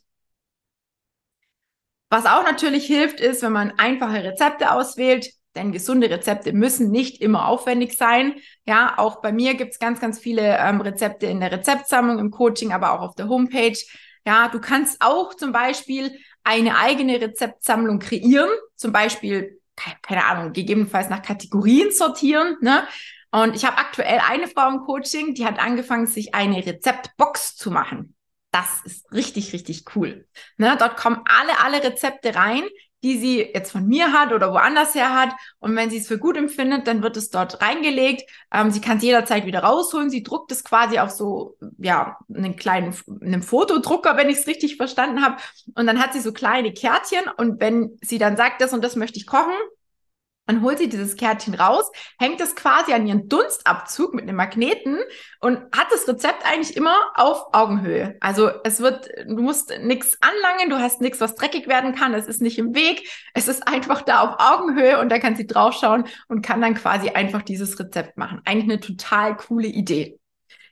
Was 2.14 2.26
auch 2.26 2.44
natürlich 2.44 2.86
hilft, 2.86 3.18
ist, 3.18 3.42
wenn 3.42 3.50
man 3.50 3.72
einfache 3.76 4.22
Rezepte 4.22 4.70
auswählt, 4.70 5.32
denn 5.56 5.72
gesunde 5.72 6.08
Rezepte 6.08 6.52
müssen 6.52 6.92
nicht 6.92 7.20
immer 7.20 7.48
aufwendig 7.48 7.98
sein. 7.98 8.34
Ja, 8.66 8.94
auch 8.98 9.20
bei 9.20 9.32
mir 9.32 9.54
gibt 9.54 9.72
es 9.72 9.80
ganz, 9.80 9.98
ganz 9.98 10.20
viele 10.20 10.56
ähm, 10.58 10.80
Rezepte 10.80 11.26
in 11.26 11.40
der 11.40 11.50
Rezeptsammlung, 11.50 12.20
im 12.20 12.30
Coaching, 12.30 12.72
aber 12.72 12.92
auch 12.92 13.00
auf 13.00 13.16
der 13.16 13.28
Homepage. 13.28 13.76
Ja, 14.24 14.46
du 14.46 14.60
kannst 14.60 14.98
auch 15.00 15.34
zum 15.34 15.50
Beispiel 15.50 16.16
eine 16.44 16.78
eigene 16.78 17.20
Rezeptsammlung 17.20 17.98
kreieren, 17.98 18.50
zum 18.76 18.92
Beispiel, 18.92 19.60
keine 20.00 20.24
Ahnung, 20.24 20.52
gegebenenfalls 20.52 21.08
nach 21.08 21.22
Kategorien 21.22 21.90
sortieren. 21.90 22.58
Ne? 22.60 22.86
Und 23.32 23.56
ich 23.56 23.64
habe 23.64 23.78
aktuell 23.78 24.20
eine 24.30 24.46
Frau 24.46 24.68
im 24.68 24.82
Coaching, 24.82 25.34
die 25.34 25.44
hat 25.44 25.58
angefangen, 25.58 26.06
sich 26.06 26.32
eine 26.32 26.64
Rezeptbox 26.64 27.56
zu 27.56 27.72
machen. 27.72 28.14
Das 28.54 28.82
ist 28.84 29.10
richtig, 29.10 29.52
richtig 29.52 29.84
cool. 29.96 30.28
Ne? 30.58 30.76
Dort 30.78 30.96
kommen 30.96 31.24
alle, 31.24 31.58
alle 31.58 31.82
Rezepte 31.82 32.36
rein, 32.36 32.62
die 33.02 33.18
sie 33.18 33.40
jetzt 33.40 33.72
von 33.72 33.84
mir 33.84 34.12
hat 34.12 34.32
oder 34.32 34.52
woanders 34.52 34.94
her 34.94 35.12
hat. 35.12 35.30
Und 35.58 35.74
wenn 35.74 35.90
sie 35.90 35.96
es 35.96 36.06
für 36.06 36.18
gut 36.18 36.36
empfindet, 36.36 36.86
dann 36.86 37.02
wird 37.02 37.16
es 37.16 37.30
dort 37.30 37.60
reingelegt. 37.60 38.30
Ähm, 38.52 38.70
sie 38.70 38.80
kann 38.80 38.98
es 38.98 39.02
jederzeit 39.02 39.44
wieder 39.44 39.64
rausholen. 39.64 40.08
Sie 40.08 40.22
druckt 40.22 40.52
es 40.52 40.62
quasi 40.62 41.00
auf 41.00 41.10
so, 41.10 41.56
ja, 41.78 42.16
einen 42.32 42.54
kleinen, 42.54 42.94
einem 43.22 43.42
Fotodrucker, 43.42 44.16
wenn 44.16 44.30
ich 44.30 44.38
es 44.38 44.46
richtig 44.46 44.76
verstanden 44.76 45.24
habe. 45.24 45.38
Und 45.74 45.88
dann 45.88 46.00
hat 46.00 46.12
sie 46.12 46.20
so 46.20 46.32
kleine 46.32 46.72
Kärtchen. 46.72 47.24
Und 47.36 47.58
wenn 47.60 47.98
sie 48.02 48.18
dann 48.18 48.36
sagt, 48.36 48.60
das 48.60 48.72
und 48.72 48.84
das 48.84 48.94
möchte 48.94 49.18
ich 49.18 49.26
kochen, 49.26 49.56
dann 50.46 50.62
holt 50.62 50.78
sie 50.78 50.88
dieses 50.88 51.16
Kärtchen 51.16 51.54
raus, 51.54 51.90
hängt 52.18 52.40
es 52.40 52.54
quasi 52.54 52.92
an 52.92 53.06
ihren 53.06 53.28
Dunstabzug 53.28 54.14
mit 54.14 54.24
einem 54.24 54.36
Magneten 54.36 54.98
und 55.40 55.58
hat 55.76 55.86
das 55.90 56.06
Rezept 56.06 56.44
eigentlich 56.44 56.76
immer 56.76 56.94
auf 57.14 57.46
Augenhöhe. 57.52 58.16
Also 58.20 58.50
es 58.64 58.80
wird, 58.80 59.08
du 59.26 59.42
musst 59.42 59.72
nichts 59.80 60.18
anlangen, 60.20 60.70
du 60.70 60.78
hast 60.78 61.00
nichts, 61.00 61.20
was 61.20 61.34
dreckig 61.34 61.66
werden 61.66 61.94
kann, 61.94 62.14
es 62.14 62.26
ist 62.26 62.42
nicht 62.42 62.58
im 62.58 62.74
Weg, 62.74 63.08
es 63.32 63.48
ist 63.48 63.66
einfach 63.66 64.02
da 64.02 64.20
auf 64.20 64.36
Augenhöhe 64.38 65.00
und 65.00 65.08
da 65.10 65.18
kann 65.18 65.36
sie 65.36 65.46
draufschauen 65.46 66.04
und 66.28 66.42
kann 66.42 66.60
dann 66.60 66.74
quasi 66.74 67.10
einfach 67.10 67.42
dieses 67.42 67.78
Rezept 67.78 68.18
machen. 68.18 68.40
Eigentlich 68.44 68.70
eine 68.70 68.80
total 68.80 69.36
coole 69.36 69.68
Idee. 69.68 70.18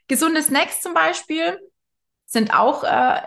Gesunde 0.08 0.42
Snacks 0.42 0.80
zum 0.80 0.94
Beispiel 0.94 1.58
sind 2.26 2.54
auch 2.54 2.84
äh, 2.84 3.22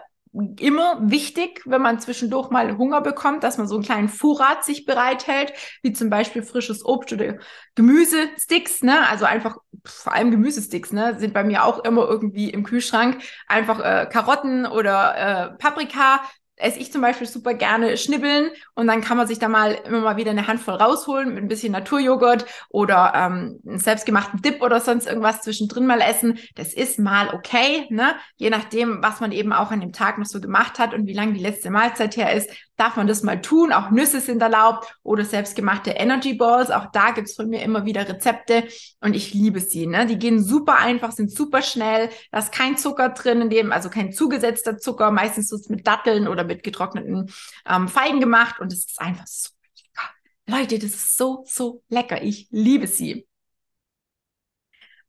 immer 0.60 1.00
wichtig, 1.02 1.62
wenn 1.66 1.82
man 1.82 2.00
zwischendurch 2.00 2.50
mal 2.50 2.78
Hunger 2.78 3.02
bekommt, 3.02 3.44
dass 3.44 3.58
man 3.58 3.68
so 3.68 3.76
einen 3.76 3.84
kleinen 3.84 4.10
Vorrat 4.10 4.66
sich 4.66 4.86
bereithält, 4.86 5.54
wie 5.82 5.94
zum 5.94 6.10
Beispiel 6.10 6.44
frisches 6.44 6.84
Obst 6.86 7.14
oder 7.14 7.36
Gemüsesticks, 7.76 8.82
ne? 8.82 9.08
Also 9.08 9.26
einfach 9.26 9.58
vor 9.86 10.14
allem 10.14 10.32
Gemüsesticks, 10.32 10.92
ne? 10.92 11.18
Sind 11.20 11.34
bei 11.34 11.44
mir 11.44 11.64
auch 11.64 11.84
immer 11.86 12.08
irgendwie 12.08 12.50
im 12.50 12.64
Kühlschrank. 12.64 13.24
Einfach 13.48 13.80
äh, 13.80 14.08
Karotten 14.12 14.66
oder 14.66 15.16
äh, 15.54 15.58
Paprika 15.58 16.22
esse 16.58 16.80
ich 16.80 16.92
zum 16.92 17.02
Beispiel 17.02 17.28
super 17.28 17.54
gerne 17.54 17.98
schnibbeln 17.98 18.50
und 18.76 18.88
dann 18.88 19.02
kann 19.02 19.18
man 19.18 19.28
sich 19.28 19.40
da 19.40 19.48
mal 19.48 19.74
immer 19.86 20.00
mal 20.00 20.18
wieder 20.18 20.32
eine 20.32 20.48
Handvoll 20.48 20.76
rausholen 20.76 21.34
mit 21.34 21.44
ein 21.44 21.48
bisschen 21.48 21.74
Naturjoghurt 21.74 22.46
oder 22.70 23.12
ähm, 23.16 23.60
einen 23.68 23.80
selbstgemachten 23.80 24.42
Dip 24.42 24.62
oder 24.62 24.80
sonst 24.80 25.06
irgendwas 25.06 25.42
zwischendrin 25.42 25.86
mal 25.86 26.02
essen. 26.02 26.40
Das 26.56 26.74
ist 26.74 26.98
mal 26.98 27.34
okay, 27.34 27.88
ne? 27.90 28.16
Je 28.38 28.50
nachdem, 28.50 29.04
was 29.04 29.20
man 29.20 29.32
eben 29.32 29.52
auch 29.52 29.72
an 29.72 29.82
dem 29.82 29.92
Tag 29.92 30.18
noch 30.18 30.26
so 30.26 30.40
gemacht 30.40 30.80
hat 30.80 30.94
und 30.94 31.08
wie 31.08 31.14
lange 31.14 31.34
die 31.34 31.42
letzte 31.42 31.70
Mahlzeit 31.70 32.16
her 32.16 32.34
ist, 32.34 32.50
darf 32.78 32.96
man 32.96 33.08
das 33.08 33.24
mal 33.24 33.42
tun. 33.42 33.72
Auch 33.72 33.92
Nüsse 33.92 34.20
sind 34.22 34.42
erlaubt 34.42 34.98
oder 35.04 35.24
selbstgemachte 35.26 35.92
Energy 35.92 36.34
Balls. 36.34 36.72
Auch 36.72 36.88
da 36.92 37.12
gibt's 37.12 37.36
von 37.36 37.50
mir 37.50 37.62
immer 37.62 37.86
wieder 37.86 38.08
Rezepte 38.08 38.66
und 39.02 39.16
ich 39.16 39.34
liebe 39.34 39.60
sie. 39.60 39.88
Ne? 39.88 40.06
Die 40.06 40.18
gehen 40.18 40.44
super 40.44 40.78
einfach, 40.80 41.12
sind 41.12 41.32
super 41.32 41.62
schnell. 41.62 42.10
Da 42.32 42.40
ist 42.40 42.52
kein 42.52 42.78
Zucker 42.78 43.10
drin, 43.10 43.42
in 43.42 43.50
dem, 43.50 43.72
also 43.72 43.90
kein 43.90 44.12
zugesetzter 44.12 44.78
Zucker. 44.78 45.12
Meistens 45.12 45.50
so 45.50 45.58
mit 45.70 45.88
Datteln 45.88 46.28
oder 46.28 46.44
mit 46.44 46.64
getrockneten 46.64 47.32
ähm, 47.70 47.88
Feigen 47.88 48.20
gemacht 48.20 48.60
und 48.60 48.72
es 48.74 48.86
ist 48.86 49.02
einfach 49.02 49.28
so 49.28 49.50
lecker. 49.76 50.60
Leute, 50.60 50.80
das 50.80 50.92
ist 50.92 51.18
so, 51.18 51.44
so 51.48 51.84
lecker. 51.90 52.22
Ich 52.22 52.48
liebe 52.52 52.88
sie. 52.88 53.28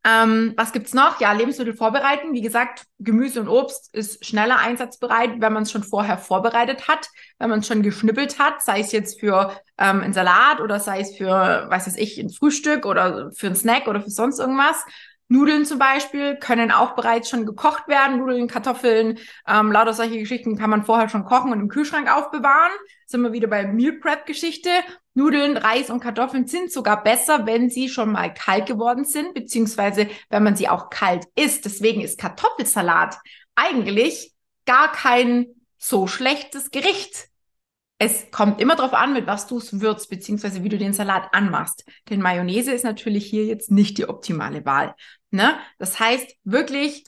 Ähm, 0.06 0.54
was 0.56 0.72
gibt's 0.72 0.94
noch? 0.94 1.20
Ja, 1.20 1.32
Lebensmittel 1.32 1.74
vorbereiten. 1.74 2.32
Wie 2.32 2.40
gesagt, 2.40 2.84
Gemüse 3.00 3.40
und 3.40 3.48
Obst 3.48 3.92
ist 3.92 4.24
schneller 4.24 4.58
einsatzbereit, 4.58 5.40
wenn 5.40 5.52
man 5.52 5.64
es 5.64 5.72
schon 5.72 5.82
vorher 5.82 6.16
vorbereitet 6.16 6.86
hat, 6.86 7.08
wenn 7.38 7.50
man 7.50 7.58
es 7.58 7.66
schon 7.66 7.82
geschnippelt 7.82 8.38
hat, 8.38 8.62
sei 8.62 8.80
es 8.80 8.92
jetzt 8.92 9.18
für 9.18 9.50
ähm, 9.78 10.02
einen 10.02 10.12
Salat 10.12 10.60
oder 10.60 10.78
sei 10.78 11.00
es 11.00 11.16
für, 11.16 11.66
was 11.68 11.88
weiß 11.88 11.96
ich, 11.96 12.18
ein 12.18 12.30
Frühstück 12.30 12.86
oder 12.86 13.32
für 13.32 13.46
einen 13.46 13.56
Snack 13.56 13.88
oder 13.88 14.00
für 14.00 14.10
sonst 14.10 14.38
irgendwas. 14.38 14.84
Nudeln 15.28 15.64
zum 15.64 15.80
Beispiel 15.80 16.36
können 16.36 16.70
auch 16.70 16.94
bereits 16.94 17.28
schon 17.28 17.44
gekocht 17.44 17.88
werden. 17.88 18.18
Nudeln, 18.18 18.46
Kartoffeln, 18.46 19.18
ähm, 19.48 19.72
lauter 19.72 19.92
solche 19.92 20.18
Geschichten 20.18 20.56
kann 20.56 20.70
man 20.70 20.84
vorher 20.84 21.08
schon 21.08 21.24
kochen 21.24 21.50
und 21.50 21.58
im 21.58 21.68
Kühlschrank 21.68 22.14
aufbewahren. 22.14 22.70
Sind 23.06 23.22
wir 23.22 23.32
wieder 23.32 23.48
bei 23.48 23.66
Meal 23.66 23.94
Prep 23.94 24.24
Geschichte. 24.24 24.70
Nudeln, 25.16 25.56
Reis 25.56 25.88
und 25.88 26.00
Kartoffeln 26.00 26.46
sind 26.46 26.70
sogar 26.70 27.02
besser, 27.02 27.46
wenn 27.46 27.70
sie 27.70 27.88
schon 27.88 28.12
mal 28.12 28.32
kalt 28.32 28.66
geworden 28.66 29.04
sind, 29.04 29.32
beziehungsweise 29.32 30.08
wenn 30.28 30.42
man 30.42 30.56
sie 30.56 30.68
auch 30.68 30.90
kalt 30.90 31.24
isst. 31.34 31.64
Deswegen 31.64 32.02
ist 32.02 32.18
Kartoffelsalat 32.18 33.16
eigentlich 33.54 34.34
gar 34.66 34.92
kein 34.92 35.46
so 35.78 36.06
schlechtes 36.06 36.70
Gericht. 36.70 37.28
Es 37.98 38.30
kommt 38.30 38.60
immer 38.60 38.76
darauf 38.76 38.92
an, 38.92 39.14
mit 39.14 39.26
was 39.26 39.46
du 39.46 39.56
es 39.56 39.80
würzt, 39.80 40.10
beziehungsweise 40.10 40.62
wie 40.62 40.68
du 40.68 40.76
den 40.76 40.92
Salat 40.92 41.28
anmachst. 41.32 41.86
Denn 42.10 42.20
Mayonnaise 42.20 42.72
ist 42.72 42.84
natürlich 42.84 43.24
hier 43.24 43.46
jetzt 43.46 43.70
nicht 43.70 43.96
die 43.96 44.10
optimale 44.10 44.66
Wahl. 44.66 44.94
Ne? 45.30 45.56
Das 45.78 45.98
heißt, 45.98 46.36
wirklich 46.44 47.04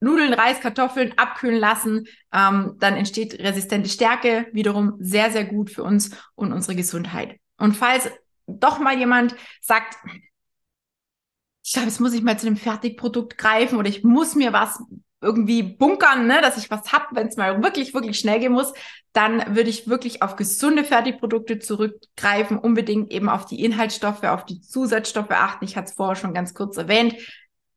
Nudeln, 0.00 0.34
Reis, 0.34 0.58
Kartoffeln 0.58 1.16
abkühlen 1.16 1.60
lassen, 1.60 2.08
ähm, 2.32 2.74
dann 2.80 2.96
entsteht 2.96 3.38
resistente 3.38 3.88
Stärke, 3.88 4.48
wiederum 4.52 4.96
sehr, 4.98 5.30
sehr 5.30 5.44
gut 5.44 5.70
für 5.70 5.84
uns 5.84 6.10
und 6.34 6.52
unsere 6.52 6.74
Gesundheit. 6.74 7.38
Und 7.62 7.76
falls 7.76 8.10
doch 8.48 8.80
mal 8.80 8.98
jemand 8.98 9.36
sagt, 9.60 9.96
ich 11.64 11.72
glaube, 11.72 11.86
jetzt 11.86 12.00
muss 12.00 12.12
ich 12.12 12.22
mal 12.22 12.36
zu 12.36 12.48
einem 12.48 12.56
Fertigprodukt 12.56 13.38
greifen 13.38 13.78
oder 13.78 13.88
ich 13.88 14.02
muss 14.02 14.34
mir 14.34 14.52
was 14.52 14.82
irgendwie 15.20 15.62
bunkern, 15.62 16.26
ne, 16.26 16.40
dass 16.40 16.56
ich 16.56 16.72
was 16.72 16.92
hab, 16.92 17.14
wenn 17.14 17.28
es 17.28 17.36
mal 17.36 17.62
wirklich, 17.62 17.94
wirklich 17.94 18.18
schnell 18.18 18.40
gehen 18.40 18.50
muss, 18.50 18.72
dann 19.12 19.54
würde 19.54 19.70
ich 19.70 19.86
wirklich 19.86 20.22
auf 20.22 20.34
gesunde 20.34 20.82
Fertigprodukte 20.82 21.60
zurückgreifen, 21.60 22.58
unbedingt 22.58 23.12
eben 23.12 23.28
auf 23.28 23.46
die 23.46 23.62
Inhaltsstoffe, 23.62 24.24
auf 24.24 24.44
die 24.44 24.60
Zusatzstoffe 24.60 25.30
achten. 25.30 25.64
Ich 25.64 25.76
hatte 25.76 25.90
es 25.90 25.94
vorher 25.94 26.16
schon 26.16 26.34
ganz 26.34 26.54
kurz 26.54 26.76
erwähnt. 26.78 27.14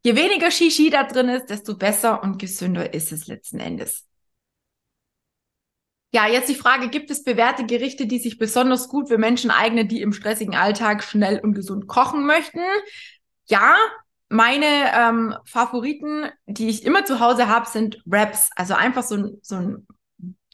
Je 0.03 0.15
weniger 0.15 0.49
Shishi 0.49 0.89
da 0.89 1.03
drin 1.03 1.29
ist, 1.29 1.51
desto 1.51 1.77
besser 1.77 2.23
und 2.23 2.39
gesünder 2.39 2.91
ist 2.95 3.11
es 3.11 3.27
letzten 3.27 3.59
Endes. 3.59 4.07
Ja, 6.15 6.27
jetzt 6.27 6.47
die 6.47 6.55
Frage, 6.55 6.87
gibt 6.87 7.11
es 7.11 7.25
bewährte 7.25 7.65
Gerichte, 7.65 8.07
die 8.07 8.19
sich 8.19 8.37
besonders 8.37 8.87
gut 8.87 9.09
für 9.09 9.17
Menschen 9.17 9.51
eignen, 9.51 9.89
die 9.89 10.01
im 10.01 10.13
stressigen 10.13 10.55
Alltag 10.55 11.03
schnell 11.03 11.41
und 11.41 11.55
gesund 11.55 11.87
kochen 11.87 12.25
möchten? 12.25 12.61
Ja, 13.47 13.75
meine 14.29 14.65
ähm, 14.93 15.35
Favoriten, 15.43 16.29
die 16.45 16.69
ich 16.69 16.85
immer 16.85 17.03
zu 17.03 17.19
Hause 17.19 17.49
habe, 17.49 17.67
sind 17.67 18.01
Wraps. 18.05 18.49
Also 18.55 18.75
einfach 18.75 19.03
so, 19.03 19.37
so 19.41 19.75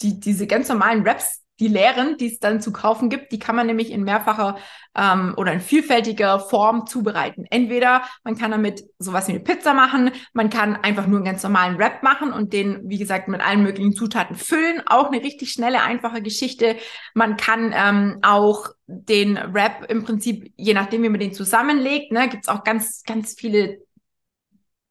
die, 0.02 0.20
diese 0.20 0.48
ganz 0.48 0.68
normalen 0.68 1.06
Wraps, 1.06 1.41
die 1.62 1.68
leeren, 1.68 2.18
die 2.18 2.34
es 2.34 2.40
dann 2.40 2.60
zu 2.60 2.74
kaufen 2.74 3.10
gibt, 3.10 3.32
die 3.32 3.40
kann 3.40 3.56
man 3.56 3.68
nämlich 3.68 3.92
in 3.92 4.04
mehrfacher 4.04 4.58
ähm, 4.96 5.36
oder 5.38 5.54
in 5.54 5.62
vielfältiger 5.62 6.40
Form 6.40 6.88
zubereiten. 6.88 7.46
Entweder 7.50 8.02
man 8.24 8.36
kann 8.36 8.50
damit 8.50 8.84
sowas 8.98 9.28
wie 9.28 9.34
eine 9.34 9.42
Pizza 9.42 9.74
machen, 9.76 10.12
man 10.34 10.50
kann 10.50 10.76
einfach 10.76 11.06
nur 11.06 11.20
einen 11.20 11.26
ganz 11.26 11.44
normalen 11.44 11.78
Wrap 11.78 12.02
machen 12.02 12.34
und 12.34 12.52
den, 12.52 12.82
wie 12.90 12.98
gesagt, 12.98 13.28
mit 13.28 13.42
allen 13.42 13.62
möglichen 13.62 13.94
Zutaten 13.94 14.36
füllen. 14.36 14.82
Auch 14.88 15.12
eine 15.12 15.24
richtig 15.24 15.52
schnelle, 15.52 15.84
einfache 15.84 16.24
Geschichte. 16.24 16.78
Man 17.14 17.38
kann 17.38 17.74
ähm, 17.76 18.18
auch 18.24 18.70
den 18.88 19.40
Wrap 19.54 19.86
im 19.88 20.04
Prinzip, 20.04 20.52
je 20.58 20.74
nachdem, 20.74 21.04
wie 21.04 21.10
man 21.10 21.20
den 21.20 21.34
zusammenlegt, 21.34 22.12
ne, 22.12 22.28
gibt 22.28 22.44
es 22.44 22.50
auch 22.50 22.64
ganz, 22.64 23.04
ganz 23.04 23.36
viele 23.38 23.78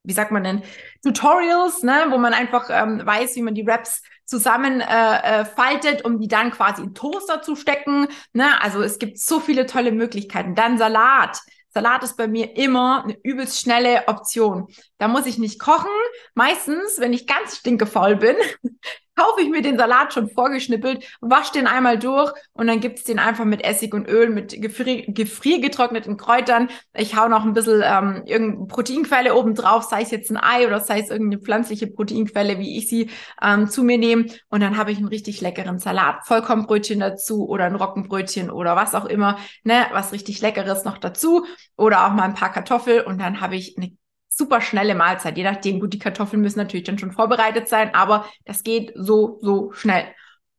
wie 0.02 0.12
sagt 0.12 0.32
man 0.32 0.44
denn, 0.44 0.62
Tutorials, 1.02 1.82
ne, 1.82 2.06
wo 2.10 2.18
man 2.18 2.32
einfach 2.32 2.68
ähm, 2.70 3.04
weiß, 3.04 3.36
wie 3.36 3.42
man 3.42 3.54
die 3.54 3.66
Wraps 3.66 4.02
zusammen 4.30 4.80
äh, 4.80 5.42
äh, 5.42 6.00
um 6.04 6.20
die 6.20 6.28
dann 6.28 6.52
quasi 6.52 6.82
in 6.82 6.94
Toaster 6.94 7.42
zu 7.42 7.56
stecken. 7.56 8.06
Ne? 8.32 8.62
Also 8.62 8.80
es 8.80 8.98
gibt 8.98 9.18
so 9.18 9.40
viele 9.40 9.66
tolle 9.66 9.92
Möglichkeiten. 9.92 10.54
Dann 10.54 10.78
Salat. 10.78 11.40
Salat 11.72 12.02
ist 12.02 12.16
bei 12.16 12.28
mir 12.28 12.56
immer 12.56 13.04
eine 13.04 13.16
übelst 13.22 13.60
schnelle 13.60 14.08
Option. 14.08 14.68
Da 14.98 15.08
muss 15.08 15.26
ich 15.26 15.38
nicht 15.38 15.58
kochen. 15.58 15.90
Meistens, 16.34 16.98
wenn 16.98 17.12
ich 17.12 17.26
ganz 17.26 17.56
stinkefaul 17.56 18.16
bin, 18.16 18.36
kaufe 19.20 19.42
ich 19.42 19.50
mir 19.50 19.62
den 19.62 19.76
Salat 19.76 20.14
schon 20.14 20.30
vorgeschnippelt, 20.30 21.04
wasche 21.20 21.52
den 21.52 21.66
einmal 21.66 21.98
durch 21.98 22.32
und 22.52 22.66
dann 22.66 22.80
gibt's 22.80 23.04
den 23.04 23.18
einfach 23.18 23.44
mit 23.44 23.62
Essig 23.62 23.92
und 23.92 24.08
Öl, 24.08 24.30
mit 24.30 24.60
gefrier 24.60 25.04
gefriergetrockneten 25.06 26.16
Kräutern. 26.16 26.68
Ich 26.94 27.16
hau 27.16 27.28
noch 27.28 27.44
ein 27.44 27.52
bisschen 27.52 27.82
ähm, 27.84 28.22
irgendeine 28.24 28.66
Proteinquelle 28.66 29.34
oben 29.34 29.54
drauf, 29.54 29.84
sei 29.84 30.02
es 30.02 30.10
jetzt 30.10 30.30
ein 30.30 30.38
Ei 30.38 30.66
oder 30.66 30.80
sei 30.80 31.00
es 31.00 31.10
irgendeine 31.10 31.42
pflanzliche 31.42 31.86
Proteinquelle, 31.86 32.58
wie 32.58 32.78
ich 32.78 32.88
sie 32.88 33.10
ähm, 33.42 33.68
zu 33.68 33.82
mir 33.82 33.98
nehme. 33.98 34.26
Und 34.48 34.60
dann 34.60 34.76
habe 34.76 34.92
ich 34.92 34.98
einen 34.98 35.08
richtig 35.08 35.40
leckeren 35.40 35.78
Salat. 35.78 36.26
Vollkornbrötchen 36.26 37.00
dazu 37.00 37.48
oder 37.48 37.64
ein 37.64 37.74
Roggenbrötchen 37.74 38.50
oder 38.50 38.76
was 38.76 38.94
auch 38.94 39.04
immer, 39.04 39.38
ne, 39.64 39.86
was 39.92 40.12
richtig 40.12 40.40
Leckeres 40.40 40.84
noch 40.84 40.98
dazu. 40.98 41.44
Oder 41.76 42.06
auch 42.06 42.12
mal 42.12 42.24
ein 42.24 42.34
paar 42.34 42.52
Kartoffeln 42.52 43.04
und 43.04 43.20
dann 43.20 43.40
habe 43.40 43.56
ich 43.56 43.76
eine 43.76 43.92
super 44.30 44.60
schnelle 44.60 44.94
Mahlzeit, 44.94 45.36
je 45.36 45.44
nachdem. 45.44 45.80
Gut, 45.80 45.92
die 45.92 45.98
Kartoffeln 45.98 46.40
müssen 46.40 46.58
natürlich 46.58 46.86
dann 46.86 46.98
schon 46.98 47.12
vorbereitet 47.12 47.68
sein, 47.68 47.94
aber 47.94 48.26
das 48.44 48.62
geht 48.62 48.92
so, 48.94 49.38
so 49.42 49.72
schnell. 49.72 50.04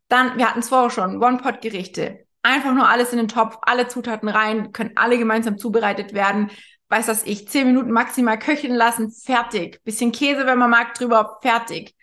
Dann, 0.09 0.37
wir 0.37 0.47
hatten 0.47 0.59
es 0.59 0.69
vorher 0.69 0.89
schon, 0.89 1.23
One-Pot-Gerichte. 1.23 2.25
Einfach 2.43 2.73
nur 2.73 2.89
alles 2.89 3.11
in 3.11 3.17
den 3.17 3.27
Topf, 3.27 3.57
alle 3.61 3.87
Zutaten 3.87 4.29
rein, 4.29 4.71
können 4.73 4.91
alle 4.95 5.17
gemeinsam 5.17 5.57
zubereitet 5.57 6.13
werden. 6.13 6.51
Weiß 6.89 7.07
was 7.07 7.23
ich, 7.23 7.47
zehn 7.47 7.67
Minuten 7.67 7.91
maximal 7.91 8.37
köcheln 8.37 8.75
lassen, 8.75 9.11
fertig. 9.11 9.81
Bisschen 9.83 10.11
Käse, 10.11 10.45
wenn 10.45 10.57
man 10.57 10.69
mag, 10.69 10.93
drüber, 10.93 11.39
fertig. 11.41 11.95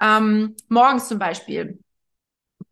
Ähm, 0.00 0.56
morgens 0.68 1.08
zum 1.08 1.18
Beispiel 1.18 1.80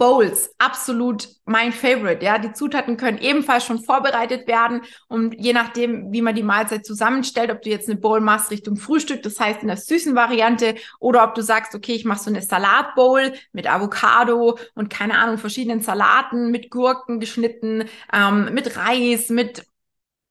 Bowls, 0.01 0.51
absolut 0.57 1.29
mein 1.45 1.73
Favorite. 1.73 2.25
Ja, 2.25 2.39
die 2.39 2.55
Zutaten 2.55 2.97
können 2.97 3.19
ebenfalls 3.19 3.67
schon 3.67 3.85
vorbereitet 3.85 4.49
werden 4.49 4.81
und 5.09 5.35
je 5.39 5.53
nachdem, 5.53 6.11
wie 6.11 6.23
man 6.23 6.35
die 6.35 6.43
Mahlzeit 6.43 6.87
zusammenstellt, 6.87 7.51
ob 7.51 7.61
du 7.61 7.69
jetzt 7.69 7.87
eine 7.87 8.01
Bowl 8.01 8.23
machst 8.23 8.51
Richtung 8.51 8.77
Frühstück, 8.77 9.23
das 9.23 9.39
heißt 9.39 9.61
in 9.61 9.69
der 9.69 9.77
süßen 9.77 10.15
Variante, 10.15 10.77
oder 11.01 11.23
ob 11.23 11.35
du 11.35 11.43
sagst, 11.43 11.75
okay, 11.75 11.93
ich 11.93 12.07
mache 12.07 12.23
so 12.23 12.31
eine 12.31 12.41
Salatbowl 12.41 13.35
mit 13.53 13.71
Avocado 13.71 14.59
und 14.75 14.89
keine 14.89 15.19
Ahnung 15.19 15.37
verschiedenen 15.37 15.83
Salaten 15.83 16.51
mit 16.51 16.71
Gurken 16.71 17.21
geschnitten, 17.21 17.85
ähm, 18.11 18.55
mit 18.55 18.79
Reis, 18.79 19.29
mit 19.29 19.67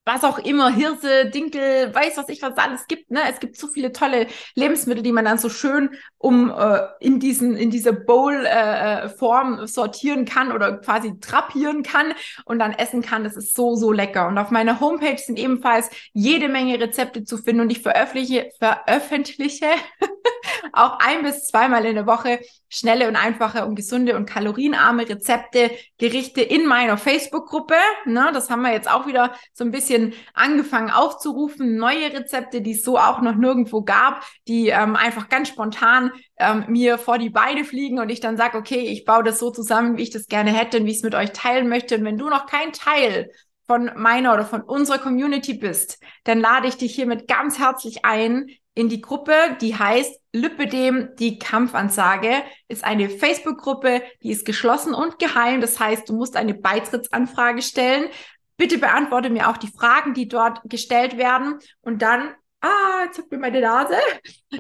was 0.10 0.24
auch 0.24 0.40
immer, 0.40 0.74
Hirse, 0.74 1.30
Dinkel, 1.30 1.94
weiß 1.94 2.18
was 2.18 2.30
ich 2.30 2.42
was 2.42 2.58
alles 2.58 2.88
gibt. 2.88 3.12
Ne? 3.12 3.20
Es 3.30 3.40
gibt 3.40 3.58
so 3.58 3.68
viele 3.68 3.92
tolle 3.92 4.28
Lebensmittel, 4.56 5.04
die 5.04 5.12
man 5.12 5.26
dann 5.26 5.38
so 5.38 5.50
schön 5.50 5.92
um 6.18 6.50
äh, 6.50 6.80
in 7.00 7.20
diesen 7.20 7.56
in 7.56 7.70
diese 7.70 7.94
Bowl-Form 7.94 9.60
äh, 9.60 9.68
sortieren 9.68 10.26
kann 10.26 10.52
oder 10.52 10.78
quasi 10.78 11.20
trapieren 11.20 11.84
kann 11.84 12.14
und 12.46 12.60
dann 12.60 12.74
essen 12.74 13.02
kann. 13.02 13.24
Das 13.24 13.38
ist 13.38 13.56
so 13.56 13.76
so 13.76 13.92
lecker. 13.92 14.28
Und 14.28 14.38
auf 14.38 14.50
meiner 14.50 14.80
Homepage 14.80 15.18
sind 15.18 15.38
ebenfalls 15.38 15.90
jede 16.14 16.50
Menge 16.50 16.80
Rezepte 16.80 17.24
zu 17.24 17.38
finden 17.38 17.62
und 17.62 17.72
ich 17.72 17.82
veröffentliche 17.82 18.50
veröffentliche 18.60 19.68
auch 20.74 21.00
ein 21.00 21.24
bis 21.24 21.48
zweimal 21.48 21.86
in 21.86 21.96
der 21.96 22.08
Woche 22.08 22.40
schnelle 22.70 23.08
und 23.08 23.16
einfache 23.16 23.66
und 23.66 23.76
gesunde 23.76 24.16
und 24.16 24.26
kalorienarme 24.26 25.10
Rezepte, 25.10 25.72
Gerichte 25.98 26.42
in 26.42 26.66
meiner 26.66 26.98
Facebook-Gruppe. 26.98 27.76
Ne? 28.06 28.30
Das 28.34 28.50
haben 28.50 28.62
wir 28.62 28.72
jetzt 28.72 28.90
auch 28.90 29.08
wieder 29.08 29.34
so 29.54 29.64
ein 29.64 29.72
bisschen 29.72 30.14
angefangen 30.34 30.92
aufzurufen, 30.92 31.78
neue 31.78 32.14
Rezepte, 32.14 32.62
die 32.62 32.72
es 32.72 32.84
so 32.84 32.98
auch 32.98 33.22
noch 33.22 33.36
nirgendwo 33.36 33.82
gab, 33.82 34.24
die 34.48 34.68
ähm, 34.68 34.96
einfach 34.96 35.30
ganz 35.30 35.50
spontan 35.50 36.12
ähm, 36.38 36.66
mir 36.68 36.98
vor 36.98 37.18
die 37.18 37.30
Beine 37.30 37.66
fliegen 37.66 38.00
und 38.00 38.10
ich 38.10 38.20
dann 38.20 38.38
sage, 38.38 38.58
okay, 38.58 38.82
ich 38.82 39.06
baue 39.06 39.24
das 39.24 39.40
so 39.40 39.52
zusammen, 39.52 39.98
wie 39.98 40.04
ich 40.04 40.12
das 40.12 40.28
gerne 40.28 40.52
hätte 40.52 40.80
und 40.80 40.86
wie 40.86 40.92
ich 40.92 40.98
es 40.98 41.04
mit 41.04 41.16
euch 41.16 41.32
teilen 41.32 41.70
möchte. 41.70 41.96
Und 41.96 42.06
wenn 42.06 42.18
du 42.18 42.30
noch 42.30 42.46
kein 42.46 42.72
Teil 42.72 43.32
von 43.70 43.92
meiner 43.96 44.34
oder 44.34 44.46
von 44.46 44.62
unserer 44.62 44.98
Community 44.98 45.54
bist, 45.54 46.00
dann 46.24 46.40
lade 46.40 46.68
ich 46.68 46.78
dich 46.78 46.96
hiermit 46.96 47.28
ganz 47.28 47.60
herzlich 47.60 48.04
ein 48.04 48.48
in 48.76 48.90
die 48.90 49.02
Gruppe, 49.02 49.34
die 49.62 49.76
heißt 49.76 50.20
Lüppedem, 50.32 51.10
die 51.18 51.40
Kampfansage, 51.40 52.44
ist 52.68 52.84
eine 52.84 53.10
Facebook-Gruppe, 53.10 54.04
die 54.24 54.32
ist 54.32 54.46
geschlossen 54.46 54.94
und 54.94 55.20
geheim. 55.20 55.60
Das 55.60 55.80
heißt, 55.80 56.08
du 56.08 56.14
musst 56.14 56.36
eine 56.36 56.54
Beitrittsanfrage 56.54 57.62
stellen. 57.62 58.10
Bitte 58.58 58.78
beantworte 58.78 59.30
mir 59.30 59.50
auch 59.50 59.58
die 59.58 59.72
Fragen, 59.72 60.14
die 60.14 60.28
dort 60.28 60.62
gestellt 60.66 61.18
werden. 61.18 61.60
Und 61.82 62.02
dann 62.02 62.34
ah, 62.62 63.04
jetzt 63.06 63.16
zuckt 63.16 63.32
mir 63.32 63.38
meine 63.38 63.62
Nase, 63.62 63.96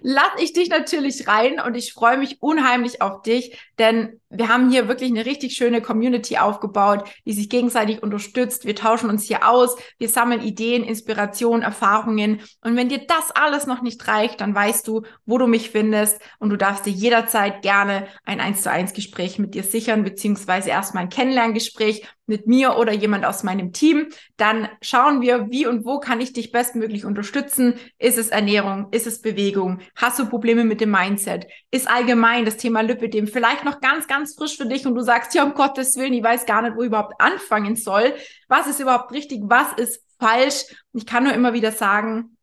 lass 0.01 0.31
ich 0.39 0.53
dich 0.53 0.69
natürlich 0.69 1.27
rein 1.27 1.59
und 1.59 1.75
ich 1.75 1.93
freue 1.93 2.17
mich 2.17 2.41
unheimlich 2.41 3.01
auf 3.01 3.21
dich, 3.21 3.57
denn 3.77 4.19
wir 4.29 4.47
haben 4.47 4.69
hier 4.69 4.87
wirklich 4.87 5.09
eine 5.09 5.25
richtig 5.25 5.55
schöne 5.55 5.81
Community 5.81 6.37
aufgebaut, 6.37 7.09
die 7.25 7.33
sich 7.33 7.49
gegenseitig 7.49 8.03
unterstützt. 8.03 8.65
Wir 8.65 8.75
tauschen 8.75 9.09
uns 9.09 9.23
hier 9.23 9.47
aus, 9.47 9.75
wir 9.97 10.07
sammeln 10.07 10.41
Ideen, 10.41 10.83
Inspirationen, 10.83 11.63
Erfahrungen. 11.63 12.41
Und 12.61 12.75
wenn 12.75 12.89
dir 12.89 13.05
das 13.07 13.31
alles 13.31 13.65
noch 13.65 13.81
nicht 13.81 14.07
reicht, 14.07 14.41
dann 14.41 14.53
weißt 14.53 14.87
du, 14.87 15.01
wo 15.25 15.37
du 15.39 15.47
mich 15.47 15.71
findest 15.71 16.21
und 16.37 16.51
du 16.51 16.57
darfst 16.57 16.85
dir 16.85 16.93
jederzeit 16.93 17.63
gerne 17.63 18.07
ein 18.23 18.39
1 18.39 18.61
zu 18.61 18.71
1 18.71 18.93
Gespräch 18.93 19.39
mit 19.39 19.55
dir 19.55 19.63
sichern, 19.63 20.03
beziehungsweise 20.03 20.69
erstmal 20.69 21.03
ein 21.03 21.09
Kennenlerngespräch 21.09 22.07
mit 22.29 22.47
mir 22.47 22.77
oder 22.77 22.93
jemand 22.93 23.25
aus 23.25 23.43
meinem 23.43 23.73
Team. 23.73 24.07
Dann 24.37 24.69
schauen 24.81 25.21
wir, 25.21 25.49
wie 25.49 25.67
und 25.67 25.83
wo 25.85 25.99
kann 25.99 26.21
ich 26.21 26.31
dich 26.31 26.51
bestmöglich 26.51 27.03
unterstützen. 27.03 27.73
Ist 27.97 28.17
es 28.17 28.29
Ernährung? 28.29 28.87
Ist 28.91 29.07
es 29.07 29.21
Bewegung? 29.21 29.79
Hast 29.95 30.19
du 30.19 30.29
Probleme 30.29 30.63
mit 30.63 30.79
dem 30.79 30.91
Mindset? 30.91 31.47
Ist 31.71 31.89
allgemein 31.89 32.45
das 32.45 32.57
Thema 32.57 32.81
Lipidem 32.81 33.27
vielleicht 33.27 33.65
noch 33.65 33.81
ganz, 33.81 34.07
ganz 34.07 34.35
frisch 34.35 34.55
für 34.55 34.67
dich 34.67 34.87
und 34.87 34.95
du 34.95 35.01
sagst, 35.01 35.33
ja, 35.33 35.43
um 35.43 35.53
Gottes 35.53 35.97
Willen, 35.97 36.13
ich 36.13 36.23
weiß 36.23 36.45
gar 36.45 36.61
nicht, 36.61 36.77
wo 36.77 36.81
ich 36.81 36.87
überhaupt 36.87 37.19
anfangen 37.19 37.75
soll. 37.75 38.13
Was 38.47 38.67
ist 38.67 38.79
überhaupt 38.79 39.11
richtig? 39.11 39.41
Was 39.43 39.73
ist 39.73 40.01
falsch? 40.19 40.65
ich 40.93 41.05
kann 41.05 41.23
nur 41.23 41.33
immer 41.33 41.53
wieder 41.53 41.71
sagen, 41.71 42.37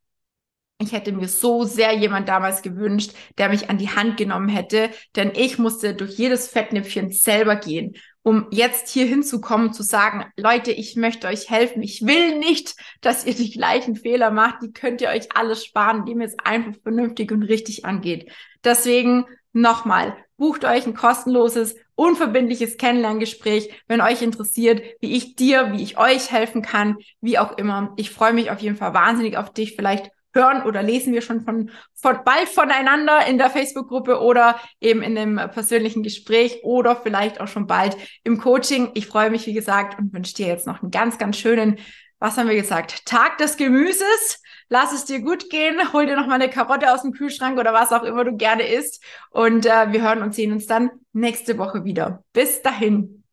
ich 0.79 0.93
hätte 0.93 1.13
mir 1.13 1.29
so 1.29 1.65
sehr 1.65 1.95
jemand 1.95 2.29
damals 2.29 2.61
gewünscht, 2.63 3.13
der 3.39 3.49
mich 3.49 3.71
an 3.71 3.79
die 3.79 3.91
Hand 3.91 4.17
genommen 4.17 4.49
hätte, 4.49 4.91
denn 5.15 5.33
ich 5.35 5.59
musste 5.59 5.95
durch 5.95 6.19
jedes 6.19 6.49
Fettnäpfchen 6.49 7.11
selber 7.11 7.57
gehen, 7.57 7.97
um 8.27 8.49
jetzt 8.51 8.89
hier 8.89 9.07
hinzukommen, 9.07 9.73
zu 9.73 9.85
sagen, 9.85 10.25
Leute, 10.37 10.73
ich 10.73 10.97
möchte 10.97 11.29
euch 11.29 11.49
helfen. 11.49 11.81
Ich 11.81 12.05
will 12.05 12.41
nicht, 12.41 12.75
dass 13.01 13.25
ihr 13.25 13.35
die 13.35 13.53
gleichen 13.53 13.95
Fehler 13.95 14.33
macht. 14.33 14.65
Die 14.65 14.73
könnt 14.73 15.01
ihr 15.01 15.11
euch 15.11 15.29
alles 15.37 15.65
sparen, 15.65 15.99
indem 15.99 16.23
ihr 16.23 16.27
es 16.27 16.37
einfach 16.43 16.73
vernünftig 16.83 17.31
und 17.31 17.45
richtig 17.45 17.85
angeht. 17.85 18.33
Deswegen 18.65 19.27
nochmal, 19.53 20.17
bucht 20.39 20.65
euch 20.65 20.89
ein 20.89 20.95
kostenloses, 20.95 21.77
unverbindliches 21.95 22.79
Kennenlerngespräch, 22.79 23.71
wenn 23.87 24.01
euch 24.01 24.23
interessiert, 24.23 24.83
wie 24.99 25.15
ich 25.15 25.37
dir, 25.37 25.73
wie 25.73 25.85
ich 25.85 25.97
euch 25.97 26.33
helfen 26.33 26.63
kann, 26.63 26.97
wie 27.21 27.39
auch 27.39 27.57
immer. 27.57 27.95
Ich 27.97 28.11
freue 28.11 28.33
mich 28.33 28.51
auf 28.51 28.59
jeden 28.59 28.77
Fall 28.77 28.93
wahnsinnig 28.93 29.37
auf 29.37 29.53
dich. 29.53 29.77
Vielleicht 29.77 30.11
hören 30.37 30.63
oder 30.63 30.83
lesen 30.83 31.13
wir 31.13 31.23
schon 31.23 31.41
von, 31.41 31.71
von 31.95 32.19
bald 32.25 32.49
voneinander 32.49 33.27
in 33.27 33.39
der 33.39 33.51
Facebook-Gruppe 33.51 34.21
oder 34.21 34.61
eben 34.81 35.03
in 35.03 35.19
einem 35.19 35.51
persönlichen 35.51 36.05
Gespräch 36.05 36.61
oder 36.63 36.95
vielleicht 36.95 37.41
auch 37.41 37.49
schon 37.49 37.67
bald 37.67 37.97
im 38.23 38.39
Coaching. 38.39 38.91
Ich 38.95 39.09
freue 39.09 39.31
mich, 39.31 39.47
wie 39.47 39.55
gesagt, 39.55 39.99
und 39.99 40.13
wünsche 40.13 40.35
dir 40.35 40.47
jetzt 40.47 40.69
noch 40.69 40.83
einen 40.83 40.93
ganz, 40.93 41.19
ganz 41.19 41.37
schönen, 41.37 41.79
was 42.21 42.39
haben 42.39 42.49
wir 42.49 42.57
gesagt, 42.57 43.05
Tag 43.07 43.39
des 43.39 43.57
Gemüses 43.57 44.41
lass 44.69 44.93
es 44.93 45.05
dir 45.05 45.21
gut 45.21 45.51
gehen, 45.51 45.93
hol 45.93 46.07
dir 46.07 46.17
noch 46.17 46.27
mal 46.27 46.35
eine 46.35 46.51
Karotte 46.51 46.93
aus 46.93 47.03
dem 47.03 47.13
Kühlschrank 47.13 47.59
oder 47.59 47.73
was 47.73 47.93
auch 47.93 48.03
immer 48.03 48.25
du 48.25 48.37
gerne 48.37 48.67
isst. 48.67 49.03
Und 49.31 49.67
äh, 49.67 49.93
wir 49.93 50.03
hören 50.03 50.23
und 50.23 50.35
sehen 50.35 50.53
uns 50.53 50.67
dann 50.67 50.91
nächste 51.13 51.59
Woche 51.59 51.85
wieder. 51.85 52.25
Bis 52.33 52.63
dahin. 52.63 53.26